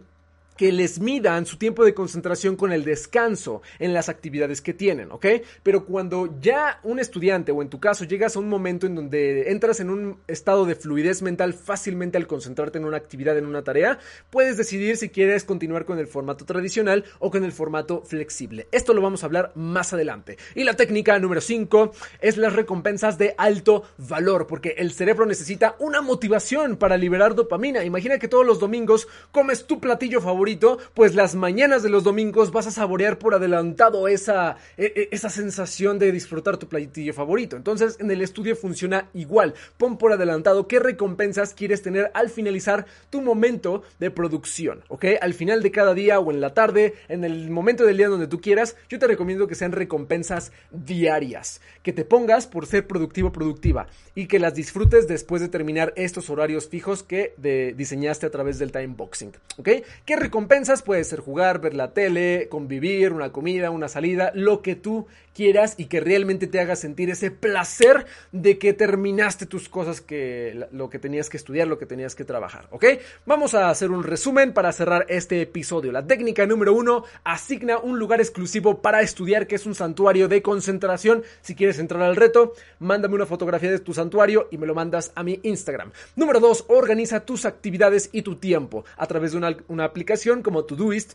que 0.57 0.71
les 0.71 0.99
midan 0.99 1.45
su 1.45 1.57
tiempo 1.57 1.83
de 1.83 1.93
concentración 1.93 2.55
con 2.55 2.71
el 2.71 2.83
descanso 2.83 3.61
en 3.79 3.93
las 3.93 4.09
actividades 4.09 4.61
que 4.61 4.73
tienen, 4.73 5.11
¿ok? 5.11 5.25
Pero 5.63 5.85
cuando 5.85 6.39
ya 6.39 6.79
un 6.83 6.99
estudiante 6.99 7.51
o 7.51 7.61
en 7.61 7.69
tu 7.69 7.79
caso 7.79 8.05
llegas 8.05 8.35
a 8.35 8.39
un 8.39 8.49
momento 8.49 8.87
en 8.87 8.95
donde 8.95 9.51
entras 9.51 9.79
en 9.79 9.89
un 9.89 10.19
estado 10.27 10.65
de 10.65 10.75
fluidez 10.75 11.21
mental 11.21 11.53
fácilmente 11.53 12.17
al 12.17 12.27
concentrarte 12.27 12.77
en 12.77 12.85
una 12.85 12.97
actividad, 12.97 13.37
en 13.37 13.45
una 13.45 13.63
tarea, 13.63 13.99
puedes 14.29 14.57
decidir 14.57 14.97
si 14.97 15.09
quieres 15.09 15.43
continuar 15.43 15.85
con 15.85 15.99
el 15.99 16.07
formato 16.07 16.45
tradicional 16.45 17.05
o 17.19 17.31
con 17.31 17.43
el 17.43 17.51
formato 17.51 18.03
flexible. 18.03 18.67
Esto 18.71 18.93
lo 18.93 19.01
vamos 19.01 19.23
a 19.23 19.25
hablar 19.25 19.51
más 19.55 19.93
adelante. 19.93 20.37
Y 20.55 20.63
la 20.63 20.75
técnica 20.75 21.19
número 21.19 21.41
5 21.41 21.91
es 22.21 22.37
las 22.37 22.53
recompensas 22.53 23.17
de 23.17 23.35
alto 23.37 23.83
valor, 23.97 24.47
porque 24.47 24.75
el 24.77 24.91
cerebro 24.91 25.25
necesita 25.25 25.75
una 25.79 26.01
motivación 26.01 26.77
para 26.77 26.97
liberar 26.97 27.35
dopamina. 27.35 27.83
Imagina 27.83 28.19
que 28.19 28.27
todos 28.27 28.45
los 28.45 28.59
domingos 28.59 29.07
comes 29.31 29.65
tu 29.65 29.79
platillo 29.79 30.21
favorito 30.21 30.44
pues 30.93 31.15
las 31.15 31.33
mañanas 31.33 31.81
de 31.81 31.89
los 31.89 32.03
domingos 32.03 32.51
vas 32.51 32.67
a 32.67 32.71
saborear 32.71 33.17
por 33.17 33.33
adelantado 33.33 34.07
esa, 34.07 34.57
e, 34.77 34.85
e, 34.95 35.09
esa 35.11 35.29
sensación 35.29 35.97
de 35.97 36.11
disfrutar 36.11 36.57
tu 36.57 36.67
platillo 36.67 37.13
favorito. 37.13 37.55
Entonces 37.55 37.97
en 37.99 38.11
el 38.11 38.21
estudio 38.21 38.55
funciona 38.55 39.09
igual. 39.13 39.55
Pon 39.77 39.97
por 39.97 40.13
adelantado 40.13 40.67
qué 40.67 40.79
recompensas 40.79 41.53
quieres 41.53 41.81
tener 41.81 42.11
al 42.13 42.29
finalizar 42.29 42.85
tu 43.09 43.21
momento 43.21 43.81
de 43.99 44.11
producción, 44.11 44.83
¿ok? 44.87 45.05
Al 45.19 45.33
final 45.33 45.63
de 45.63 45.71
cada 45.71 45.93
día 45.93 46.19
o 46.19 46.31
en 46.31 46.41
la 46.41 46.53
tarde, 46.53 46.93
en 47.07 47.23
el 47.23 47.49
momento 47.49 47.83
del 47.83 47.97
día 47.97 48.07
donde 48.07 48.27
tú 48.27 48.39
quieras, 48.39 48.75
yo 48.87 48.99
te 48.99 49.07
recomiendo 49.07 49.47
que 49.47 49.55
sean 49.55 49.71
recompensas 49.71 50.51
diarias, 50.71 51.59
que 51.81 51.93
te 51.93 52.05
pongas 52.05 52.45
por 52.45 52.67
ser 52.67 52.85
productivo 52.85 53.31
productiva 53.31 53.87
y 54.13 54.27
que 54.27 54.39
las 54.39 54.53
disfrutes 54.53 55.07
después 55.07 55.41
de 55.41 55.49
terminar 55.49 55.91
estos 55.95 56.29
horarios 56.29 56.69
fijos 56.69 57.01
que 57.01 57.33
diseñaste 57.75 58.25
a 58.25 58.31
través 58.31 58.59
del 58.59 58.71
time 58.71 58.93
boxing, 58.95 59.31
¿ok? 59.57 59.69
¿Qué 60.05 60.15
recompensas 60.35 60.81
puede 60.81 61.05
ser 61.05 61.21
jugar, 61.21 61.61
ver 61.61 61.73
la 61.73 61.93
tele, 61.93 62.49
convivir, 62.49 63.13
una 63.13 63.31
comida, 63.31 63.71
una 63.71 63.87
salida, 63.87 64.33
lo 64.35 64.61
que 64.61 64.75
tú 64.75 65.07
quieras 65.35 65.75
y 65.77 65.85
que 65.85 65.99
realmente 65.99 66.47
te 66.47 66.59
haga 66.59 66.75
sentir 66.75 67.11
ese 67.11 67.29
placer 67.29 68.05
de 68.31 68.57
que 68.57 68.73
terminaste 68.73 69.45
tus 69.45 69.69
cosas 69.69 70.01
que 70.01 70.67
lo 70.71 70.89
que 70.89 70.97
tenías 70.97 71.29
que 71.29 71.37
estudiar, 71.37 71.67
lo 71.67 71.77
que 71.77 71.85
tenías 71.85 72.15
que 72.15 72.23
trabajar, 72.23 72.67
¿ok? 72.71 72.85
Vamos 73.25 73.53
a 73.53 73.69
hacer 73.69 73.91
un 73.91 74.03
resumen 74.03 74.53
para 74.53 74.71
cerrar 74.71 75.05
este 75.09 75.41
episodio. 75.41 75.91
La 75.91 76.07
técnica 76.07 76.47
número 76.47 76.73
uno, 76.73 77.03
asigna 77.23 77.77
un 77.77 77.99
lugar 77.99 78.21
exclusivo 78.21 78.81
para 78.81 79.01
estudiar 79.01 79.45
que 79.45 79.55
es 79.55 79.65
un 79.65 79.75
santuario 79.75 80.27
de 80.27 80.41
concentración. 80.41 81.23
Si 81.41 81.53
quieres 81.53 81.79
entrar 81.79 82.01
al 82.01 82.15
reto, 82.15 82.53
mándame 82.79 83.15
una 83.15 83.25
fotografía 83.25 83.71
de 83.71 83.79
tu 83.79 83.93
santuario 83.93 84.47
y 84.51 84.57
me 84.57 84.65
lo 84.65 84.73
mandas 84.73 85.11
a 85.15 85.23
mi 85.23 85.39
Instagram. 85.43 85.91
Número 86.15 86.39
dos, 86.39 86.63
organiza 86.69 87.25
tus 87.25 87.45
actividades 87.45 88.09
y 88.13 88.21
tu 88.21 88.37
tiempo 88.37 88.85
a 88.95 89.05
través 89.05 89.31
de 89.31 89.37
una, 89.37 89.57
una 89.67 89.83
aplicación 89.83 90.41
como 90.41 90.63
Todoist, 90.63 91.13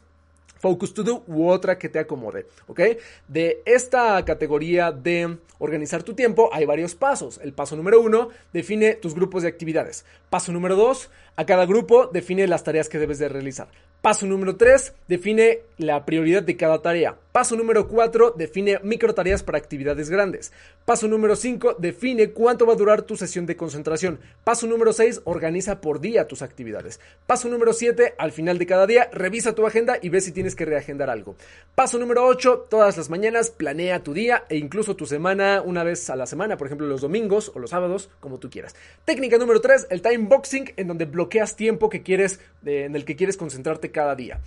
Focus 0.60 0.94
to 0.94 1.02
Do 1.02 1.24
u 1.26 1.48
otra 1.48 1.78
que 1.78 1.88
te 1.88 1.98
acomode, 1.98 2.46
¿ok? 2.68 2.80
De 3.28 3.62
esta 3.64 4.24
categoría 4.24 4.92
de 4.92 5.38
organizar 5.58 6.02
tu 6.02 6.14
tiempo 6.14 6.50
hay 6.52 6.66
varios 6.66 6.94
pasos. 6.94 7.40
El 7.42 7.52
paso 7.54 7.76
número 7.76 8.00
uno 8.00 8.28
define 8.52 8.94
tus 8.94 9.14
grupos 9.14 9.42
de 9.42 9.48
actividades. 9.48 10.04
Paso 10.28 10.52
número 10.52 10.76
dos, 10.76 11.10
a 11.36 11.46
cada 11.46 11.66
grupo 11.66 12.06
define 12.06 12.46
las 12.46 12.62
tareas 12.62 12.88
que 12.88 12.98
debes 12.98 13.18
de 13.18 13.30
realizar. 13.30 13.68
Paso 14.02 14.26
número 14.26 14.56
3, 14.56 14.94
define 15.08 15.60
la 15.76 16.06
prioridad 16.06 16.42
de 16.42 16.56
cada 16.56 16.80
tarea. 16.80 17.16
Paso 17.32 17.54
número 17.54 17.86
4, 17.86 18.34
define 18.36 18.80
micro 18.82 19.14
tareas 19.14 19.42
para 19.42 19.58
actividades 19.58 20.08
grandes. 20.08 20.52
Paso 20.84 21.06
número 21.06 21.36
5, 21.36 21.76
define 21.78 22.30
cuánto 22.30 22.66
va 22.66 22.72
a 22.72 22.76
durar 22.76 23.02
tu 23.02 23.14
sesión 23.16 23.46
de 23.46 23.56
concentración. 23.56 24.18
Paso 24.42 24.66
número 24.66 24.92
6, 24.92 25.20
organiza 25.24 25.80
por 25.80 26.00
día 26.00 26.26
tus 26.26 26.42
actividades. 26.42 26.98
Paso 27.26 27.48
número 27.48 27.72
7, 27.72 28.14
al 28.18 28.32
final 28.32 28.58
de 28.58 28.66
cada 28.66 28.86
día, 28.86 29.08
revisa 29.12 29.54
tu 29.54 29.66
agenda 29.66 29.98
y 30.00 30.08
ve 30.08 30.20
si 30.20 30.32
tienes 30.32 30.56
que 30.56 30.64
reagendar 30.64 31.08
algo. 31.08 31.36
Paso 31.74 31.98
número 31.98 32.26
8, 32.26 32.68
todas 32.68 32.96
las 32.96 33.10
mañanas 33.10 33.50
planea 33.50 34.02
tu 34.02 34.12
día 34.12 34.44
e 34.48 34.56
incluso 34.56 34.96
tu 34.96 35.06
semana 35.06 35.62
una 35.62 35.84
vez 35.84 36.10
a 36.10 36.16
la 36.16 36.26
semana, 36.26 36.56
por 36.56 36.66
ejemplo 36.66 36.86
los 36.86 37.02
domingos 37.02 37.52
o 37.54 37.58
los 37.58 37.70
sábados, 37.70 38.10
como 38.18 38.38
tú 38.38 38.50
quieras. 38.50 38.74
Técnica 39.04 39.38
número 39.38 39.60
3, 39.60 39.88
el 39.90 40.02
time 40.02 40.26
boxing, 40.26 40.72
en 40.76 40.88
donde 40.88 41.04
bloqueas 41.04 41.54
tiempo 41.54 41.88
que 41.88 42.02
quieres, 42.02 42.40
en 42.64 42.96
el 42.96 43.04
que 43.04 43.14
quieres 43.14 43.36
concentrarte 43.36 43.89
cada 43.90 44.14
día. 44.14 44.40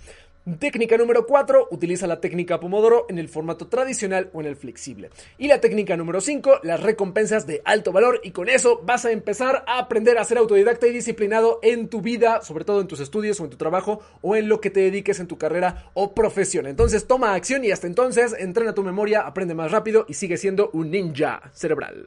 Técnica 0.58 0.98
número 0.98 1.26
4, 1.26 1.68
utiliza 1.70 2.06
la 2.06 2.20
técnica 2.20 2.60
Pomodoro 2.60 3.06
en 3.08 3.18
el 3.18 3.30
formato 3.30 3.66
tradicional 3.68 4.28
o 4.34 4.42
en 4.42 4.46
el 4.46 4.56
flexible. 4.56 5.08
Y 5.38 5.48
la 5.48 5.58
técnica 5.58 5.96
número 5.96 6.20
5, 6.20 6.60
las 6.64 6.82
recompensas 6.82 7.46
de 7.46 7.62
alto 7.64 7.92
valor 7.92 8.20
y 8.22 8.32
con 8.32 8.50
eso 8.50 8.82
vas 8.84 9.06
a 9.06 9.10
empezar 9.10 9.64
a 9.66 9.78
aprender 9.78 10.18
a 10.18 10.24
ser 10.24 10.36
autodidacta 10.36 10.86
y 10.86 10.92
disciplinado 10.92 11.60
en 11.62 11.88
tu 11.88 12.02
vida, 12.02 12.42
sobre 12.42 12.66
todo 12.66 12.82
en 12.82 12.88
tus 12.88 13.00
estudios 13.00 13.40
o 13.40 13.44
en 13.44 13.50
tu 13.50 13.56
trabajo 13.56 14.00
o 14.20 14.36
en 14.36 14.50
lo 14.50 14.60
que 14.60 14.68
te 14.68 14.80
dediques 14.80 15.18
en 15.18 15.28
tu 15.28 15.38
carrera 15.38 15.90
o 15.94 16.12
profesión. 16.12 16.66
Entonces 16.66 17.06
toma 17.06 17.32
acción 17.32 17.64
y 17.64 17.70
hasta 17.70 17.86
entonces 17.86 18.36
entrena 18.38 18.74
tu 18.74 18.82
memoria, 18.82 19.22
aprende 19.22 19.54
más 19.54 19.72
rápido 19.72 20.04
y 20.08 20.12
sigue 20.12 20.36
siendo 20.36 20.68
un 20.74 20.90
ninja 20.90 21.40
cerebral. 21.54 22.06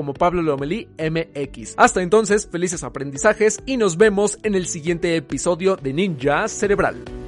como 0.01 0.15
Pablo 0.15 0.41
Lomelí 0.41 0.87
MX. 0.97 1.75
Hasta 1.77 2.01
entonces, 2.01 2.47
felices 2.51 2.83
aprendizajes 2.83 3.59
y 3.67 3.77
nos 3.77 3.97
vemos 3.97 4.39
en 4.41 4.55
el 4.55 4.65
siguiente 4.65 5.15
episodio 5.15 5.75
de 5.75 5.93
Ninja 5.93 6.47
Cerebral. 6.47 7.20